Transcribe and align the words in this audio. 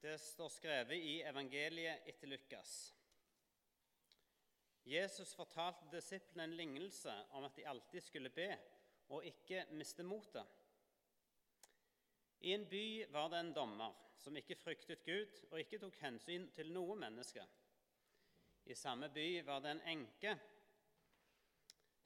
Det 0.00 0.18
står 0.18 0.48
skrevet 0.48 0.96
i 0.96 1.18
evangeliet 1.28 2.06
etter 2.08 2.26
Lukas. 2.26 2.94
Jesus 4.88 5.34
fortalte 5.36 5.90
disiplene 5.92 6.46
en 6.48 6.56
lignelse 6.56 7.12
om 7.36 7.44
at 7.44 7.56
de 7.56 7.66
alltid 7.68 8.00
skulle 8.06 8.30
be 8.32 8.48
og 9.12 9.26
ikke 9.28 9.66
miste 9.76 10.06
motet. 10.06 10.46
I 12.40 12.54
en 12.56 12.64
by 12.70 12.86
var 13.12 13.28
det 13.28 13.42
en 13.42 13.52
dommer 13.52 13.98
som 14.16 14.36
ikke 14.40 14.56
fryktet 14.56 15.04
Gud 15.04 15.42
og 15.50 15.60
ikke 15.60 15.82
tok 15.82 16.00
hensyn 16.00 16.48
til 16.56 16.72
noe 16.72 16.96
menneske. 16.96 17.44
I 18.64 18.74
samme 18.74 19.10
by 19.12 19.28
var 19.44 19.60
det 19.60 19.74
en 19.74 19.84
enke 19.98 20.32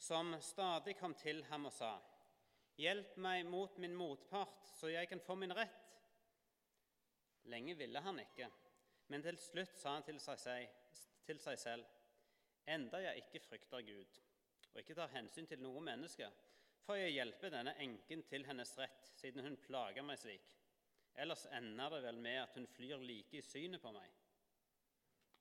som 0.02 0.34
stadig 0.42 0.96
kom 0.98 1.14
til 1.14 1.44
ham 1.46 1.70
og 1.70 1.72
sa:" 1.72 1.94
Hjelp 2.74 3.16
meg 3.22 3.46
mot 3.46 3.78
min 3.78 3.94
motpart, 3.94 4.66
så 4.66 4.88
jeg 4.90 5.08
kan 5.08 5.20
få 5.20 5.34
min 5.38 5.54
rett. 5.54 5.83
Lenge 7.52 7.74
ville 7.76 8.00
han 8.00 8.20
ikke, 8.22 8.48
men 9.12 9.22
til 9.22 9.36
slutt 9.38 9.76
sa 9.76 9.98
han 9.98 10.06
til 10.06 10.20
seg, 10.22 10.68
til 11.26 11.40
seg 11.40 11.58
selv.: 11.60 11.84
Enda 12.66 13.00
jeg 13.02 13.20
ikke 13.24 13.42
frykter 13.44 13.84
Gud 13.84 14.20
og 14.74 14.80
ikke 14.80 14.96
tar 14.98 15.12
hensyn 15.12 15.46
til 15.46 15.60
noe 15.62 15.80
menneske, 15.84 16.26
får 16.82 16.96
jeg 16.98 17.12
hjelpe 17.14 17.50
denne 17.52 17.76
enken 17.84 18.24
til 18.26 18.44
hennes 18.48 18.72
rett, 18.78 19.12
siden 19.20 19.44
hun 19.46 19.56
plager 19.62 20.02
meg 20.02 20.18
slik. 20.18 20.48
Ellers 21.14 21.44
ender 21.54 21.94
det 21.94 22.00
vel 22.02 22.18
med 22.18 22.40
at 22.40 22.56
hun 22.58 22.66
flyr 22.66 23.04
like 23.06 23.38
i 23.38 23.44
synet 23.44 23.82
på 23.82 23.92
meg. 23.94 24.10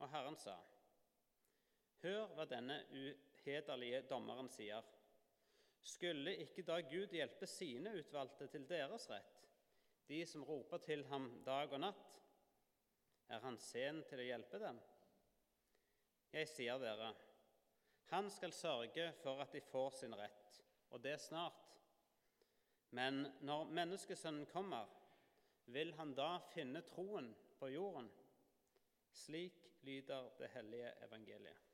Og 0.03 0.11
Herren 0.11 0.37
sa, 0.37 0.59
Hør 2.03 2.33
hva 2.35 2.45
denne 2.51 2.81
uhederlige 2.91 4.03
dommeren 4.09 4.49
sier. 4.51 4.83
Skulle 5.83 6.35
ikke 6.43 6.65
da 6.67 6.81
Gud 6.83 7.15
hjelpe 7.15 7.47
sine 7.47 7.93
utvalgte 7.99 8.49
til 8.51 8.67
deres 8.67 9.07
rett? 9.11 9.32
De 10.07 10.25
som 10.27 10.43
roper 10.43 10.81
til 10.83 11.05
ham 11.09 11.29
dag 11.45 11.71
og 11.73 11.81
natt, 11.83 12.09
er 13.29 13.39
han 13.43 13.57
sen 13.57 14.03
til 14.09 14.21
å 14.21 14.27
hjelpe 14.27 14.59
dem? 14.61 14.79
Jeg 16.33 16.49
sier 16.49 16.81
dere, 16.81 17.13
han 18.13 18.29
skal 18.29 18.53
sørge 18.53 19.11
for 19.23 19.41
at 19.41 19.53
de 19.53 19.61
får 19.61 19.95
sin 19.97 20.15
rett, 20.17 20.59
og 20.93 21.01
det 21.01 21.15
snart. 21.21 21.61
Men 22.93 23.23
når 23.41 23.71
Menneskesønnen 23.73 24.45
kommer, 24.51 24.89
vil 25.65 25.93
han 25.97 26.13
da 26.13 26.35
finne 26.53 26.83
troen 26.85 27.31
på 27.57 27.71
jorden? 27.73 28.11
Slik 29.13 29.63
lyder 29.85 30.29
det 30.37 30.51
hellige 30.53 30.93
evangeliet. 31.07 31.69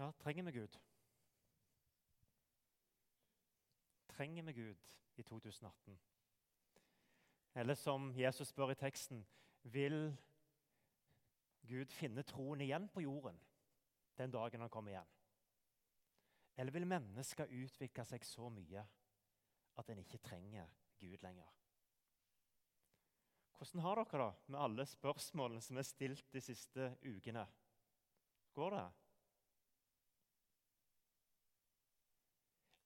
Ja, 0.00 0.12
trenger 0.12 0.42
vi 0.42 0.52
Gud? 0.52 0.80
Trenger 4.08 4.42
vi 4.42 4.52
Gud 4.52 4.96
i 5.16 5.22
2018? 5.22 5.98
Eller 7.54 7.74
som 7.74 8.14
Jesus 8.16 8.48
spør 8.48 8.70
i 8.72 8.78
teksten 8.80 9.26
Vil 9.62 10.16
Gud 11.68 11.92
finne 11.92 12.24
troen 12.24 12.62
igjen 12.64 12.86
på 12.88 13.02
jorden 13.04 13.36
den 14.16 14.32
dagen 14.32 14.64
han 14.64 14.72
kommer 14.72 14.94
igjen? 14.94 15.10
Eller 16.56 16.72
vil 16.72 16.88
mennesker 16.88 17.52
utvikle 17.60 18.04
seg 18.08 18.24
så 18.24 18.48
mye 18.48 18.86
at 19.76 19.92
en 19.92 20.00
ikke 20.00 20.22
trenger 20.24 20.72
Gud 20.96 21.20
lenger? 21.20 21.52
Hvordan 23.58 23.84
har 23.84 24.00
dere 24.00 24.24
det 24.24 24.48
med 24.48 24.62
alle 24.64 24.88
spørsmålene 24.88 25.60
som 25.60 25.76
er 25.76 25.88
stilt 25.92 26.32
de 26.32 26.40
siste 26.40 26.88
ukene? 27.04 27.44
Går 28.56 28.76
det? 28.78 28.88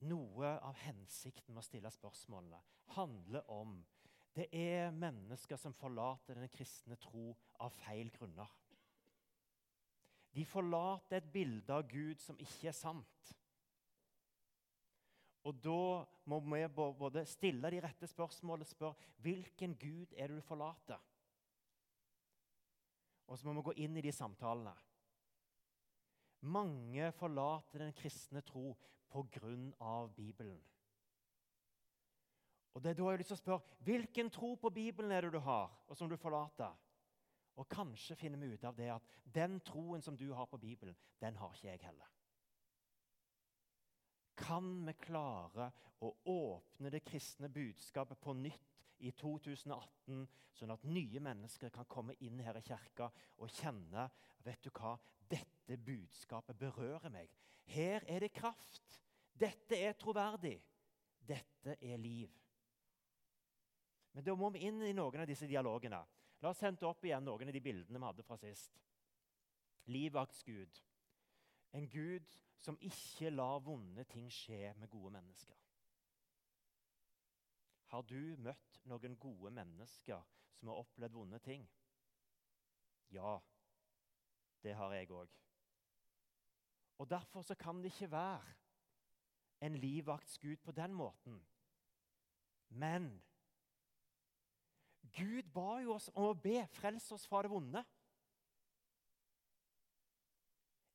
Noe 0.05 0.55
av 0.61 0.77
hensikten 0.85 1.55
med 1.55 1.63
å 1.63 1.65
stille 1.65 1.91
spørsmålene 1.93 2.61
handler 2.95 3.49
om 3.51 3.79
det 4.35 4.49
er 4.51 4.91
mennesker 4.91 5.57
som 5.59 5.73
forlater 5.73 6.35
den 6.35 6.51
kristne 6.51 6.97
tro 6.99 7.29
av 7.63 7.71
feil 7.85 8.09
grunner. 8.11 8.49
De 10.35 10.43
forlater 10.43 11.21
et 11.21 11.31
bilde 11.31 11.71
av 11.71 11.85
Gud 11.87 12.19
som 12.19 12.39
ikke 12.43 12.67
er 12.67 12.75
sant. 12.75 13.31
Og 15.45 15.61
Da 15.63 16.05
må 16.25 16.39
vi 16.41 16.63
både 16.73 17.23
stille 17.29 17.69
de 17.71 17.79
rette 17.85 18.09
spørsmålene 18.09 18.65
og 18.65 18.71
spørre 18.71 19.11
hvilken 19.23 19.77
Gud 19.79 20.15
er 20.17 20.27
det 20.27 20.41
du 20.41 20.43
forlater. 20.43 20.99
Og 23.27 23.37
så 23.37 23.47
må 23.47 23.53
vi 23.53 23.65
gå 23.69 23.75
inn 23.85 23.97
i 23.97 24.03
de 24.05 24.11
samtalene. 24.13 24.73
Mange 26.45 27.09
forlater 27.17 27.81
den 27.81 27.93
kristne 27.97 28.41
tro 28.45 28.75
pga. 29.09 30.07
Bibelen. 30.15 30.61
Og 32.75 32.83
det 32.83 32.89
er 32.91 32.97
da 32.97 33.03
jeg 33.03 33.11
har 33.11 33.21
lyst 33.21 33.31
til 33.31 33.37
å 33.37 33.43
spørre, 33.43 33.77
Hvilken 33.87 34.29
tro 34.29 34.55
på 34.59 34.69
Bibelen 34.69 35.11
er 35.11 35.21
det 35.23 35.31
du 35.33 35.39
har, 35.39 35.71
og 35.87 35.97
som 35.97 36.09
du 36.09 36.17
forlater? 36.19 36.73
Og 37.55 37.69
kanskje 37.71 38.17
finner 38.19 38.39
vi 38.41 38.51
ut 38.51 38.63
av 38.67 38.75
det 38.75 38.89
at 38.91 39.13
den 39.23 39.61
troen 39.63 40.01
som 40.03 40.17
du 40.17 40.27
har 40.33 40.49
på 40.51 40.59
Bibelen, 40.59 40.95
den 41.21 41.37
har 41.39 41.53
ikke 41.53 41.69
jeg 41.69 41.85
heller. 41.85 42.11
Kan 44.35 44.83
vi 44.83 44.93
klare 44.99 45.69
å 46.03 46.11
åpne 46.27 46.91
det 46.91 47.05
kristne 47.07 47.47
budskapet 47.49 48.19
på 48.19 48.35
nytt 48.35 48.74
i 49.03 49.11
2018, 49.11 50.23
sånn 50.55 50.73
at 50.73 50.85
nye 50.87 51.21
mennesker 51.23 51.73
kan 51.73 51.87
komme 51.89 52.15
inn 52.23 52.39
her 52.45 52.59
i 52.59 52.63
kirka 52.65 53.09
og 53.41 53.51
kjenne 53.51 54.07
vet 54.45 54.63
du 54.63 54.71
hva, 54.77 54.95
dette 55.29 55.77
budskapet 55.81 56.57
berører 56.59 57.11
meg. 57.11 57.31
Her 57.73 58.05
er 58.07 58.23
det 58.23 58.33
kraft. 58.35 58.99
Dette 59.35 59.77
er 59.81 59.97
troverdig. 59.99 60.57
Dette 61.25 61.75
er 61.81 61.97
liv. 61.97 62.31
Men 64.15 64.23
da 64.23 64.35
må 64.37 64.51
vi 64.53 64.63
inn 64.69 64.79
i 64.85 64.93
noen 64.95 65.25
av 65.25 65.27
disse 65.27 65.49
dialogene. 65.49 65.99
La 66.41 66.51
oss 66.53 66.61
hente 66.63 66.87
opp 66.87 67.03
igjen 67.03 67.25
noen 67.25 67.49
av 67.49 67.55
de 67.55 67.63
bildene 67.63 67.99
vi 67.99 68.07
hadde 68.07 68.23
fra 68.23 68.37
sist. 68.39 68.77
Livvakts 69.91 70.43
Gud. 70.45 70.81
En 71.75 71.89
Gud 71.89 72.37
som 72.61 72.77
ikke 72.79 73.33
lar 73.33 73.59
vonde 73.65 74.05
ting 74.09 74.29
skje 74.31 74.71
med 74.79 74.89
gode 74.93 75.11
mennesker. 75.17 75.64
Har 77.91 78.01
du 78.01 78.35
møtt 78.41 78.79
noen 78.89 79.17
gode 79.21 79.51
mennesker 79.53 80.21
som 80.57 80.71
har 80.71 80.81
opplevd 80.81 81.13
vonde 81.13 81.39
ting? 81.39 81.65
Ja, 83.13 83.37
det 84.63 84.73
har 84.75 84.93
jeg 84.93 85.11
òg. 85.13 85.41
Og 86.97 87.09
Derfor 87.09 87.41
så 87.41 87.55
kan 87.55 87.83
det 87.83 87.93
ikke 87.93 88.11
være 88.11 88.53
en 89.61 89.75
livvaktsgud 89.75 90.57
på 90.57 90.71
den 90.71 90.93
måten. 90.93 91.47
Men 92.69 93.23
Gud 95.15 95.43
ba 95.53 95.77
jo 95.83 95.93
oss 95.95 96.09
om 96.13 96.31
å 96.31 96.33
be 96.33 96.65
'frels 96.67 97.11
oss 97.11 97.27
fra 97.27 97.41
det 97.41 97.51
vonde'. 97.51 97.85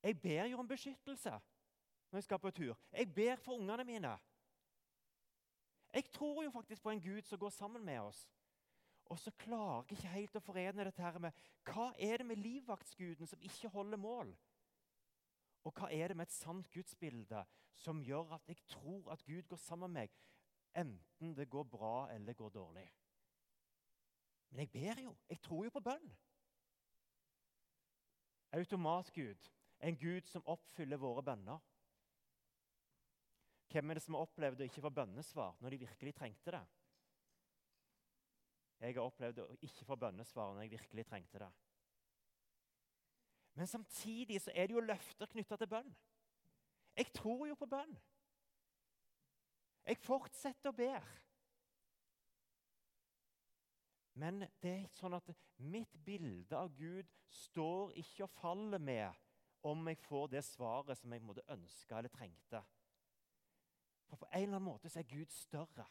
Jeg 0.03 0.21
ber 0.23 0.45
jo 0.45 0.59
om 0.59 0.69
beskyttelse 0.69 1.31
når 2.11 2.17
jeg 2.17 2.25
skal 2.25 2.39
på 2.39 2.51
tur. 2.51 2.77
Jeg 2.93 3.15
ber 3.15 3.37
for 3.37 3.53
ungene 3.53 3.85
mine. 3.85 4.19
Jeg 5.95 6.11
tror 6.13 6.45
jo 6.45 6.51
faktisk 6.51 6.83
på 6.83 6.91
en 6.91 7.03
Gud 7.03 7.23
som 7.23 7.39
går 7.39 7.51
sammen 7.51 7.85
med 7.85 8.01
oss. 8.01 8.29
Og 9.11 9.19
så 9.19 9.31
klarer 9.31 9.83
jeg 9.89 9.99
ikke 9.99 10.13
helt 10.15 10.37
å 10.39 10.43
forene 10.45 10.85
dette 10.87 11.03
her 11.03 11.19
med 11.19 11.47
hva 11.67 11.89
er 11.99 12.21
det 12.21 12.27
med 12.29 12.39
livvaktsguden 12.39 13.27
som 13.27 13.43
ikke 13.43 13.69
holder 13.75 13.99
mål? 13.99 14.31
Og 15.67 15.75
hva 15.75 15.91
er 15.93 16.09
det 16.09 16.17
med 16.17 16.29
et 16.29 16.37
sant 16.37 16.71
gudsbilde 16.71 17.43
som 17.81 18.03
gjør 18.05 18.37
at 18.37 18.47
jeg 18.49 18.63
tror 18.71 19.11
at 19.13 19.25
Gud 19.27 19.43
går 19.51 19.59
sammen 19.59 19.91
med 19.91 20.05
meg, 20.05 20.15
enten 20.79 21.35
det 21.35 21.51
går 21.51 21.67
bra 21.67 22.09
eller 22.13 22.31
det 22.31 22.37
går 22.37 22.55
dårlig? 22.55 22.87
Men 24.51 24.61
jeg 24.61 24.71
ber 24.71 25.03
jo. 25.03 25.17
Jeg 25.29 25.41
tror 25.43 25.65
jo 25.65 25.71
på 25.71 25.81
bønn. 25.81 26.13
Automatgud. 28.53 29.51
En 29.81 29.97
Gud 29.97 30.27
som 30.27 30.47
oppfyller 30.47 30.97
våre 30.97 31.23
bønner. 31.23 31.59
Hvem 33.71 33.91
er 33.91 33.99
det 33.99 34.03
som 34.03 34.17
har 34.17 34.27
opplevd 34.27 34.63
å 34.63 34.67
ikke 34.67 34.83
få 34.83 34.91
bønnesvar 34.95 35.59
når 35.63 35.75
de 35.75 35.83
virkelig 35.85 36.15
trengte 36.19 36.55
det? 36.57 36.63
Jeg 38.81 38.97
har 38.97 39.05
opplevd 39.05 39.43
å 39.45 39.49
ikke 39.63 39.87
få 39.87 39.97
bønnesvar 40.01 40.55
når 40.55 40.65
jeg 40.65 40.73
virkelig 40.79 41.05
trengte 41.07 41.43
det. 41.43 41.51
Men 43.55 43.69
samtidig 43.69 44.41
så 44.41 44.55
er 44.55 44.67
det 44.67 44.75
jo 44.75 44.83
løfter 44.85 45.29
knytta 45.31 45.59
til 45.61 45.71
bønn. 45.71 45.91
Jeg 46.97 47.13
tror 47.15 47.47
jo 47.47 47.57
på 47.61 47.69
bønn. 47.71 47.93
Jeg 49.87 50.01
fortsetter 50.01 50.73
å 50.73 50.77
ber. 50.77 51.07
Men 54.21 54.45
det 54.63 54.73
er 54.73 54.99
sånn 54.99 55.17
at 55.17 55.31
mitt 55.63 55.95
bilde 56.05 56.57
av 56.57 56.73
Gud 56.77 57.09
står 57.31 57.95
ikke 58.01 58.27
og 58.27 58.35
faller 58.41 58.83
med 58.83 59.21
om 59.67 59.89
jeg 59.89 60.01
får 60.03 60.33
det 60.35 60.43
svaret 60.45 60.99
som 60.99 61.13
jeg 61.13 61.25
måtte 61.25 61.47
ønske 61.53 61.97
eller 61.97 62.13
trengte. 62.13 62.63
For 64.11 64.17
på 64.17 64.27
en 64.33 64.43
eller 64.43 64.57
annen 64.59 64.67
måte 64.67 64.91
så 64.91 64.99
er 64.99 65.09
Gud 65.09 65.31
større. 65.31 65.87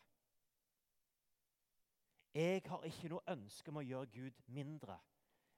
Jeg 2.34 2.62
har 2.66 2.84
ikke 2.86 3.10
noe 3.10 3.32
ønske 3.32 3.72
om 3.72 3.80
å 3.80 3.86
gjøre 3.86 4.12
Gud 4.14 4.42
mindre, 4.54 5.00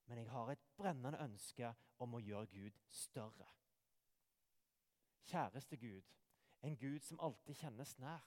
men 0.07 0.21
jeg 0.21 0.29
har 0.31 0.51
et 0.53 0.67
brennende 0.77 1.19
ønske 1.19 1.73
om 1.99 2.13
å 2.15 2.21
gjøre 2.21 2.47
Gud 2.53 2.77
større. 2.89 3.49
kjæreste 5.31 5.77
Gud, 5.77 6.03
en 6.61 6.77
Gud 6.77 6.99
som 6.99 7.19
alltid 7.21 7.55
kjennes 7.55 7.97
nær. 7.99 8.23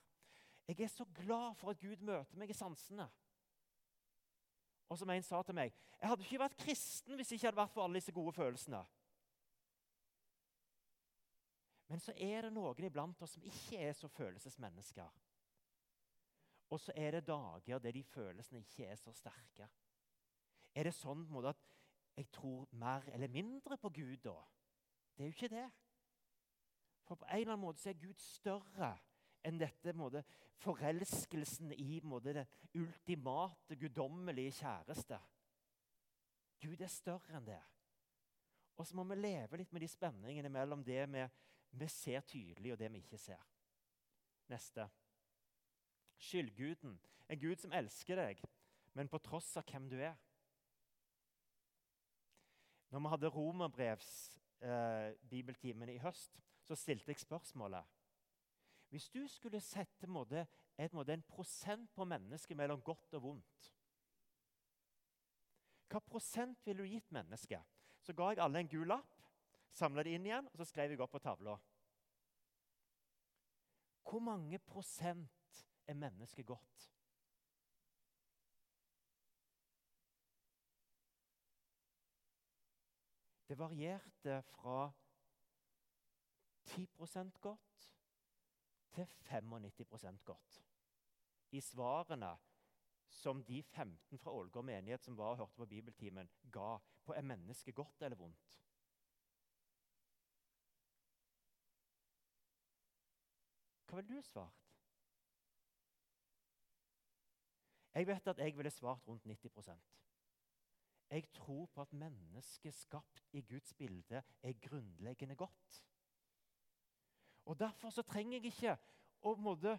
Jeg 0.69 0.81
er 0.81 0.89
så 0.89 1.05
glad 1.05 1.55
for 1.55 1.71
at 1.71 1.79
Gud 1.79 1.97
møter 2.01 2.37
meg 2.37 2.51
i 2.51 2.57
sansene. 2.57 3.09
Og 4.89 4.99
som 4.99 5.11
en 5.11 5.23
sa 5.23 5.43
til 5.43 5.55
meg 5.55 5.73
Jeg 6.01 6.09
hadde 6.09 6.23
ikke 6.23 6.39
vært 6.39 6.57
kristen 6.57 7.17
hvis 7.17 7.31
jeg 7.31 7.39
ikke 7.39 7.47
hadde 7.47 7.57
vært 7.57 7.73
for 7.73 7.85
alle 7.85 8.01
disse 8.01 8.13
gode 8.13 8.33
følelsene. 8.33 8.81
Men 11.89 12.01
så 12.01 12.15
er 12.17 12.47
det 12.47 12.55
noen 12.55 12.87
iblant 12.87 13.23
oss 13.23 13.37
som 13.37 13.45
ikke 13.45 13.81
er 13.85 13.93
så 13.97 14.09
følelsesmennesker. 14.09 15.23
Og 16.73 16.81
så 16.81 16.95
er 16.97 17.11
det 17.19 17.27
dager 17.29 17.79
der 17.79 17.93
de 17.93 18.03
følelsene 18.03 18.65
ikke 18.65 18.89
er 18.89 18.97
så 18.99 19.13
sterke. 19.15 19.69
Er 20.75 20.89
det 20.89 20.95
sånn 20.97 21.27
måte, 21.31 21.53
at 21.53 22.19
jeg 22.19 22.31
tror 22.35 22.69
mer 22.73 23.05
eller 23.13 23.31
mindre 23.31 23.77
på 23.79 23.91
Gud 23.95 24.17
da? 24.25 24.37
Det 25.15 25.23
er 25.23 25.29
jo 25.29 25.37
ikke 25.37 25.53
det. 25.53 25.67
For 27.05 27.21
på 27.21 27.29
en 27.29 27.37
eller 27.37 27.53
annen 27.53 27.67
måte 27.67 27.83
så 27.83 27.93
er 27.93 28.01
Gud 28.01 28.19
større 28.23 28.95
enn 29.45 29.61
dette 29.61 29.93
måte, 29.93 30.25
forelskelsen 30.65 31.75
i 31.77 32.01
måte, 32.03 32.33
den 32.33 32.81
ultimate, 32.81 33.77
guddommelige 33.77 34.55
kjæreste. 34.63 35.19
Gud 36.65 36.81
er 36.81 36.91
større 36.91 37.37
enn 37.37 37.49
det. 37.51 37.61
Og 38.81 38.87
så 38.89 38.97
må 38.97 39.05
vi 39.11 39.21
leve 39.21 39.61
litt 39.61 39.73
med 39.75 39.85
de 39.85 39.91
spenningene 39.91 40.51
mellom 40.51 40.83
det 40.83 41.03
vi, 41.13 41.27
vi 41.81 41.89
ser 41.89 42.21
tydelig, 42.21 42.73
og 42.73 42.79
det 42.79 42.93
vi 42.93 43.03
ikke 43.03 43.19
ser. 43.19 43.41
Neste. 44.49 44.89
Skyldguden. 46.17 47.01
En 47.29 47.41
gud 47.41 47.57
som 47.57 47.73
elsker 47.73 48.21
deg, 48.21 48.43
men 48.95 49.09
på 49.09 49.19
tross 49.25 49.57
av 49.59 49.65
hvem 49.71 49.89
du 49.91 49.97
er. 49.99 50.15
Når 52.95 53.01
vi 53.01 53.09
hadde 53.11 53.33
romerbrevs-bibeltimen 53.35 55.89
eh, 55.89 55.95
i 55.97 56.03
høst, 56.05 56.37
så 56.63 56.75
stilte 56.79 57.11
jeg 57.11 57.21
spørsmålet 57.21 57.85
Hvis 58.89 59.11
du 59.11 59.29
skulle 59.29 59.61
sette 59.61 60.07
måte, 60.07 60.47
et, 60.79 60.93
måte, 60.93 61.13
en 61.13 61.23
prosent 61.23 61.95
på 61.95 62.05
mennesket 62.05 62.57
mellom 62.57 62.83
godt 62.83 63.15
og 63.19 63.23
vondt 63.23 63.75
Hva 65.91 65.99
prosent 66.07 66.67
ville 66.67 66.83
du 66.83 66.89
gitt 66.89 67.13
mennesket? 67.13 67.63
Så 68.01 68.13
ga 68.13 68.29
jeg 68.31 68.39
alle 68.45 68.59
en 68.61 68.69
gul 68.69 68.87
lapp, 68.89 69.14
samla 69.75 70.05
det 70.07 70.15
inn 70.15 70.27
igjen, 70.29 70.49
og 70.51 70.61
så 70.61 70.67
skrev 70.69 70.95
jeg 70.95 71.03
opp 71.03 71.15
på 71.17 71.23
tavla. 71.23 71.57
Hvor 74.05 74.23
mange 74.23 74.61
prosent 74.63 75.65
er 75.91 75.97
mennesket 75.99 76.47
godt? 76.47 76.91
Det 83.49 83.59
varierte 83.59 84.43
fra 84.43 84.93
10% 86.65 87.39
godt 87.41 87.91
til 88.95 89.07
95% 89.31 90.25
godt. 90.25 90.63
I 91.51 91.61
svarene 91.61 92.37
som 93.09 93.45
de 93.45 93.63
15 93.63 94.19
fra 94.19 94.31
Ålgård 94.31 94.65
menighet 94.65 95.05
som 95.05 95.17
var 95.19 95.35
og 95.35 95.37
hørte 95.37 95.57
på 95.57 95.67
bibeltimen, 95.67 96.31
ga 96.53 96.79
på 97.05 97.15
er 97.15 97.23
mennesket 97.23 97.75
godt 97.75 98.03
eller 98.03 98.17
vondt. 98.17 98.64
Hva 103.95 104.01
ville 104.03 104.19
du 104.19 104.27
svart? 104.27 104.63
Jeg 107.95 108.09
vet 108.09 108.31
at 108.33 108.41
jeg 108.43 108.57
ville 108.57 108.71
svart 108.75 109.05
rundt 109.07 109.27
90% 109.27 109.71
Jeg 111.11 111.29
tror 111.33 111.67
på 111.67 111.83
at 111.83 111.93
mennesket 111.93 112.75
skapt 112.75 113.29
i 113.33 113.43
Guds 113.47 113.75
bilde 113.75 114.23
er 114.43 114.53
grunnleggende 114.67 115.37
godt. 115.37 115.85
Og 117.45 117.59
Derfor 117.59 117.91
så 117.91 118.03
trenger 118.03 118.41
jeg 118.41 118.51
ikke 118.51 118.75
å 119.23 119.37
måtte 119.39 119.77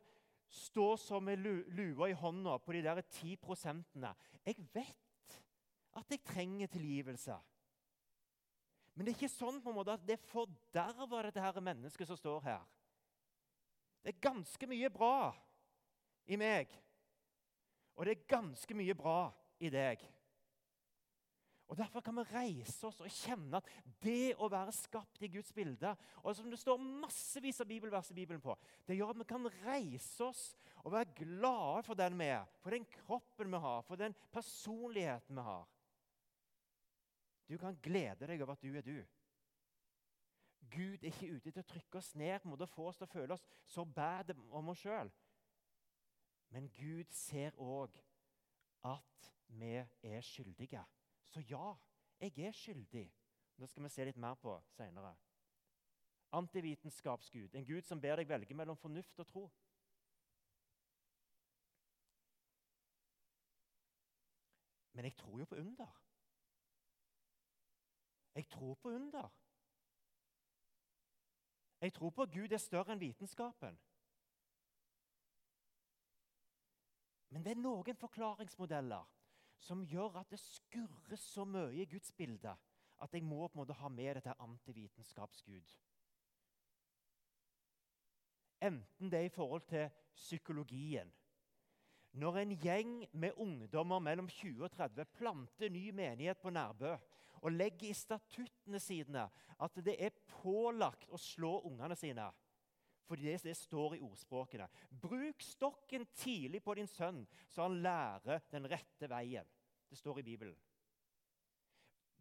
stå 0.48 0.96
som 1.02 1.28
med 1.28 1.44
lua 1.76 2.08
i 2.08 2.16
hånda 2.16 2.56
på 2.64 2.72
de 2.72 2.86
der 2.86 3.02
ti 3.02 3.36
prosentene. 3.36 4.14
Jeg 4.46 4.64
vet 4.74 5.42
at 6.00 6.12
jeg 6.12 6.24
trenger 6.24 6.72
tilgivelse. 6.72 7.36
Men 8.94 9.06
det 9.06 9.12
er 9.12 9.20
ikke 9.20 9.34
sånn 9.36 9.60
på 9.60 9.74
en 9.74 9.80
måte 9.82 9.98
at 9.98 10.08
det 10.08 10.22
forderver 10.30 11.28
dette 11.28 11.44
her 11.44 11.60
mennesket 11.60 12.08
som 12.08 12.16
står 12.16 12.46
her. 12.48 12.64
Det 14.06 14.14
er 14.14 14.22
ganske 14.22 14.68
mye 14.70 14.90
bra 14.94 15.32
i 16.30 16.38
meg, 16.38 16.70
og 17.98 18.06
det 18.06 18.12
er 18.14 18.28
ganske 18.30 18.78
mye 18.78 18.94
bra 18.98 19.32
i 19.58 19.72
deg. 19.74 20.04
Og 21.66 21.78
Derfor 21.80 22.04
kan 22.06 22.14
vi 22.20 22.26
reise 22.30 22.86
oss 22.86 23.00
og 23.02 23.10
kjenne 23.10 23.58
at 23.58 23.70
det 24.04 24.36
å 24.38 24.50
være 24.54 24.74
skapt 24.76 25.24
i 25.26 25.32
Guds 25.34 25.50
bilde 25.56 25.96
og 26.22 26.36
som 26.38 26.52
Det 26.52 26.60
står 26.62 26.84
massevis 27.02 27.64
av 27.64 27.70
bibelvers 27.70 28.12
i 28.14 28.18
Bibelen 28.20 28.44
på. 28.44 28.54
Det 28.86 28.94
gjør 29.00 29.16
at 29.16 29.22
vi 29.24 29.28
kan 29.32 29.50
reise 29.64 30.28
oss 30.28 30.44
og 30.84 30.94
være 30.94 31.16
glade 31.24 31.82
for 31.88 31.98
den 31.98 32.20
vi 32.22 32.30
er, 32.36 32.46
for 32.62 32.78
den 32.78 32.86
kroppen 32.92 33.50
vi 33.50 33.64
har, 33.66 33.82
for 33.88 33.98
den 33.98 34.14
personligheten 34.30 35.42
vi 35.42 35.48
har. 35.50 35.66
Du 37.50 37.58
kan 37.58 37.82
glede 37.82 38.30
deg 38.30 38.42
over 38.46 38.54
at 38.54 38.62
du 38.62 38.78
er 38.78 38.86
du. 38.86 39.00
Gud 40.72 41.04
er 41.04 41.12
ikke 41.12 41.36
ute 41.36 41.52
til 41.52 41.62
å 41.62 41.68
trykke 41.70 42.00
oss 42.00 42.14
ned 42.16 42.40
på 42.40 42.48
en 42.48 42.54
måte 42.56 42.68
få 42.70 42.88
oss 42.90 42.98
til 43.00 43.08
å 43.08 43.12
føle 43.12 43.36
oss 43.36 43.46
så 43.70 43.86
bad 43.86 44.34
om 44.50 44.72
oss 44.74 44.82
sjøl. 44.82 45.12
Men 46.54 46.70
Gud 46.74 47.12
ser 47.14 47.58
òg 47.62 47.98
at 48.86 49.30
vi 49.48 49.76
er 49.76 50.22
skyldige. 50.22 50.84
Så 51.26 51.44
ja, 51.50 51.76
jeg 52.20 52.38
er 52.38 52.56
skyldig. 52.56 53.06
Det 53.58 53.70
skal 53.70 53.84
vi 53.84 53.90
se 53.90 54.06
litt 54.06 54.20
mer 54.20 54.36
på 54.40 54.56
seinere. 54.76 55.14
Antivitenskapsgud, 56.36 57.56
en 57.56 57.66
gud 57.66 57.86
som 57.88 58.02
ber 58.02 58.20
deg 58.20 58.30
velge 58.30 58.58
mellom 58.58 58.78
fornuft 58.78 59.20
og 59.24 59.28
tro. 59.30 59.46
Men 64.96 65.06
jeg 65.06 65.16
tror 65.20 65.40
jo 65.40 65.46
på 65.46 65.56
under. 65.60 65.96
Jeg 68.36 68.48
tror 68.52 68.76
på 68.76 68.90
under. 68.90 69.32
Jeg 71.82 71.94
tror 71.94 72.10
på 72.10 72.22
at 72.22 72.32
Gud 72.32 72.52
er 72.52 72.62
større 72.62 72.94
enn 72.94 73.02
vitenskapen. 73.02 73.78
Men 77.30 77.44
det 77.44 77.52
er 77.52 77.60
noen 77.60 77.98
forklaringsmodeller 78.00 79.04
som 79.60 79.82
gjør 79.90 80.22
at 80.22 80.32
det 80.32 80.40
skurrer 80.40 81.20
så 81.20 81.44
mye 81.46 81.82
i 81.82 81.90
Guds 81.90 82.12
bilde 82.16 82.54
at 83.04 83.14
jeg 83.14 83.24
må 83.24 83.48
på 83.48 83.58
en 83.58 83.62
måte 83.64 83.76
ha 83.76 83.90
med 83.92 84.16
dette 84.16 84.36
antivitenskapsgud. 84.40 85.74
Enten 88.64 89.12
det 89.12 89.20
er 89.20 89.28
i 89.28 89.36
forhold 89.36 89.66
til 89.68 89.90
psykologien. 90.16 91.12
Når 92.16 92.38
en 92.40 92.54
gjeng 92.56 92.94
med 93.12 93.36
ungdommer 93.36 94.00
mellom 94.00 94.30
20 94.32 94.64
og 94.64 94.72
30 94.72 95.06
planter 95.18 95.70
ny 95.70 95.90
menighet 95.92 96.40
på 96.40 96.50
Nærbø 96.50 96.96
og 97.42 97.54
legger 97.54 97.90
i 97.90 97.98
statuttene 97.98 98.80
sine 98.82 99.28
at 99.66 99.80
det 99.86 99.96
er 100.02 100.16
pålagt 100.42 101.12
å 101.14 101.20
slå 101.22 101.60
ungene 101.70 101.98
sine 102.00 102.32
fordi 103.06 103.28
det, 103.28 103.44
det 103.46 103.54
står 103.54 103.96
i 103.96 104.02
ordspråkene. 104.02 104.66
Bruk 104.90 105.44
stokken 105.46 106.08
tidlig 106.18 106.64
på 106.66 106.74
din 106.74 106.90
sønn, 106.90 107.20
så 107.54 107.68
han 107.68 107.78
lærer 107.86 108.42
den 108.50 108.66
rette 108.66 109.10
veien. 109.12 109.46
Det 109.86 110.00
står 110.00 110.24
i 110.24 110.26
Bibelen. 110.26 110.56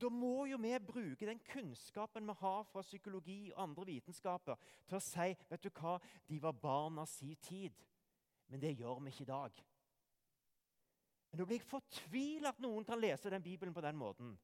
Da 0.00 0.10
må 0.10 0.44
jo 0.50 0.58
vi 0.58 0.72
bruke 0.82 1.26
den 1.26 1.40
kunnskapen 1.46 2.26
vi 2.26 2.34
har 2.40 2.64
fra 2.68 2.82
psykologi 2.82 3.52
og 3.54 3.62
andre 3.62 3.86
vitenskaper, 3.92 4.58
til 4.88 4.98
å 4.98 5.04
si 5.06 5.28
vet 5.48 5.62
du 5.62 5.70
hva, 5.70 5.98
de 6.28 6.40
var 6.42 6.58
barn 6.58 6.98
av 6.98 7.08
sin 7.08 7.36
tid. 7.46 7.78
Men 8.50 8.60
det 8.60 8.74
gjør 8.74 9.00
vi 9.00 9.14
ikke 9.14 9.24
i 9.24 9.30
dag. 9.30 9.62
Men 11.30 11.40
Da 11.40 11.46
blir 11.46 11.58
jeg 11.58 11.70
fortvila 11.70 12.50
at 12.52 12.60
noen 12.62 12.84
kan 12.84 13.00
lese 13.00 13.30
den 13.30 13.42
Bibelen 13.42 13.74
på 13.74 13.82
den 13.82 13.96
måten. 13.96 14.34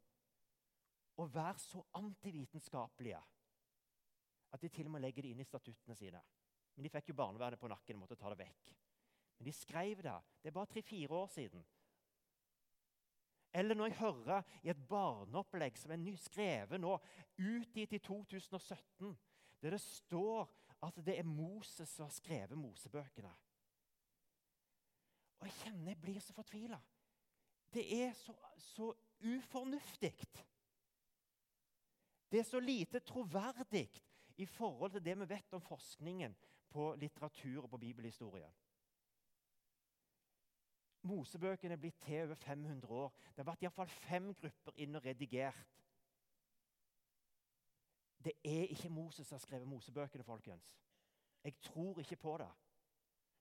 Og 1.18 1.34
være 1.34 1.58
så 1.58 1.82
antivitenskapelige 1.98 3.20
at 4.50 4.62
de 4.62 4.68
til 4.68 4.86
og 4.86 4.94
med 4.94 5.04
legger 5.04 5.22
det 5.22 5.34
inn 5.34 5.42
i 5.42 5.46
statuttene 5.46 5.96
sine. 5.98 6.20
Men 6.74 6.86
de 6.86 6.92
fikk 6.92 7.10
jo 7.10 7.18
barnevernet 7.18 7.60
på 7.60 7.68
nakken 7.70 7.98
og 7.98 8.04
måtte 8.04 8.18
ta 8.18 8.30
det 8.32 8.40
vekk. 8.40 8.70
Men 9.38 9.46
de 9.46 9.52
skrev 9.54 10.02
det. 10.04 10.16
Det 10.42 10.50
er 10.50 10.56
bare 10.56 10.70
tre-fire 10.72 11.14
år 11.16 11.28
siden. 11.32 11.62
Eller 13.52 13.74
når 13.74 13.90
jeg 13.90 13.98
hører 13.98 14.42
i 14.62 14.70
et 14.70 14.82
barneopplegg 14.88 15.78
som 15.78 15.90
er 15.94 16.16
skrevet 16.22 16.80
nå, 16.80 16.96
utgitt 17.38 17.96
i 17.96 17.98
2017, 17.98 19.16
der 19.62 19.74
det 19.74 19.80
står 19.82 20.50
at 20.86 21.00
det 21.04 21.18
er 21.18 21.26
Moses 21.26 21.88
som 21.88 22.06
har 22.06 22.14
skrevet 22.14 22.58
Mosebøkene. 22.58 23.32
Og 25.40 25.48
jeg 25.48 25.56
kjenner 25.62 25.92
jeg 25.92 26.00
blir 26.00 26.20
så 26.20 26.36
fortvila. 26.36 26.78
Det 27.72 27.84
er 28.02 28.12
så, 28.18 28.34
så 28.58 28.92
ufornuftig. 29.24 30.14
Det 32.30 32.38
er 32.38 32.46
så 32.46 32.60
lite 32.60 33.00
troverdig 33.00 33.88
i 34.36 34.46
forhold 34.46 34.90
til 34.90 35.04
det 35.04 35.18
vi 35.18 35.28
vet 35.28 35.52
om 35.52 35.60
forskningen 35.60 36.36
på 36.70 36.94
litteratur 36.94 37.62
og 37.62 37.70
på 37.70 37.76
bibelhistorie. 37.76 38.52
Mosebøkene 41.02 41.74
er 41.74 41.80
blitt 41.80 42.00
til 42.02 42.22
over 42.22 42.34
500 42.34 42.92
år. 42.92 43.12
Det 43.30 43.38
har 43.38 43.48
vært 43.48 43.62
iallfall 43.62 43.88
fem 43.88 44.34
grupper 44.34 44.76
inn 44.76 44.94
og 44.94 45.04
redigert. 45.04 45.76
Det 48.24 48.32
er 48.44 48.68
ikke 48.68 48.88
Moses 48.92 49.26
som 49.26 49.34
har 49.34 49.40
skrevet 49.40 49.68
Mosebøkene, 49.68 50.24
folkens. 50.24 50.76
Jeg 51.44 51.56
tror 51.60 51.98
ikke 51.98 52.16
på 52.16 52.36
det. 52.38 52.50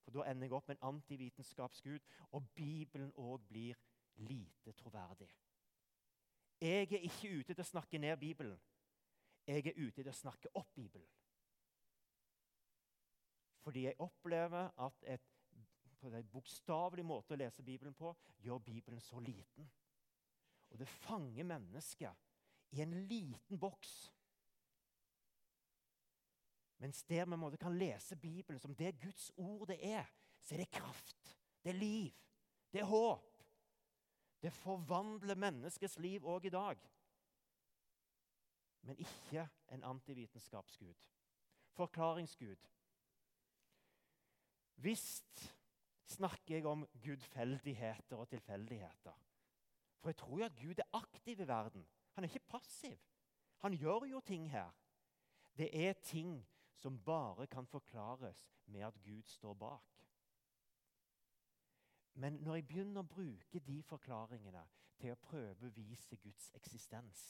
For 0.03 0.11
Da 0.11 0.31
ender 0.31 0.47
jeg 0.47 0.53
opp 0.53 0.67
med 0.67 0.77
en 0.77 0.87
antivitenskapsgud, 0.95 1.99
og 2.31 2.49
Bibelen 2.55 3.11
òg 3.17 3.47
blir 3.47 3.75
lite 4.15 4.71
troverdig. 4.71 5.29
Jeg 6.61 6.91
er 6.93 6.97
ikke 6.97 7.39
ute 7.39 7.53
til 7.53 7.61
å 7.61 7.67
snakke 7.67 7.97
ned 7.97 8.17
Bibelen. 8.17 8.59
Jeg 9.49 9.65
er 9.65 9.79
ute 9.81 10.03
til 10.03 10.11
å 10.11 10.13
snakke 10.13 10.51
opp 10.59 10.69
Bibelen. 10.77 11.09
Fordi 13.65 13.87
jeg 13.87 13.97
opplever 14.01 14.69
at 14.85 15.05
et, 15.09 15.25
på 15.99 16.07
en 16.07 16.29
bokstavelig 16.31 17.05
måte 17.05 17.33
å 17.33 17.39
lese 17.39 17.65
Bibelen 17.65 17.95
på 17.97 18.13
gjør 18.45 18.61
Bibelen 18.63 19.01
så 19.01 19.19
liten. 19.19 19.65
Og 20.69 20.77
det 20.79 20.87
fanger 20.87 21.49
mennesket 21.49 22.77
i 22.77 22.83
en 22.85 22.93
liten 23.09 23.59
boks. 23.59 23.95
Mens 26.79 27.01
der 27.09 27.25
vi 27.25 27.57
kan 27.57 27.77
lese 27.77 28.15
Bibelen 28.15 28.59
som 28.59 28.75
det 28.75 28.99
Guds 29.01 29.31
ord 29.35 29.67
det 29.67 29.79
er, 29.83 30.05
så 30.41 30.55
er 30.55 30.63
det 30.63 30.71
kraft, 30.71 31.37
det 31.63 31.73
er 31.73 31.81
liv, 31.81 32.13
det 32.71 32.79
er 32.79 32.87
håp. 32.87 33.25
Det 34.41 34.53
forvandler 34.53 35.35
menneskets 35.35 35.97
liv 35.99 36.23
òg 36.23 36.45
i 36.47 36.53
dag. 36.53 36.79
Men 38.81 38.97
ikke 38.97 39.49
en 39.71 39.83
antivitenskapsgud. 39.83 40.95
Forklaringsgud. 41.71 42.67
Visst 44.75 45.55
snakker 46.05 46.55
jeg 46.55 46.65
om 46.65 46.87
gudfeldigheter 47.03 48.17
og 48.17 48.29
tilfeldigheter. 48.29 49.17
For 49.99 50.09
jeg 50.09 50.17
tror 50.17 50.39
jo 50.39 50.45
at 50.45 50.55
Gud 50.61 50.79
er 50.79 50.89
aktiv 50.93 51.39
i 51.39 51.47
verden. 51.47 51.87
Han 52.11 52.23
er 52.23 52.27
ikke 52.27 52.47
passiv. 52.47 52.97
Han 53.57 53.73
gjør 53.73 54.05
jo 54.05 54.19
ting 54.19 54.51
her. 54.51 54.71
Det 55.57 55.87
er 55.87 55.93
ting 55.93 56.47
som 56.75 57.03
bare 57.03 57.47
kan 57.47 57.67
forklares 57.67 58.49
med 58.65 58.81
at 58.81 59.01
Gud 59.03 59.23
står 59.23 59.53
bak. 59.53 60.05
Men 62.13 62.33
når 62.33 62.55
jeg 62.55 62.67
begynner 62.67 63.01
å 63.01 63.07
bruke 63.07 63.59
de 63.59 63.81
forklaringene 63.83 64.63
til 64.99 65.11
å 65.11 65.19
prøve 65.23 65.67
å 65.67 65.75
bevise 65.75 66.17
Guds 66.19 66.49
eksistens, 66.55 67.21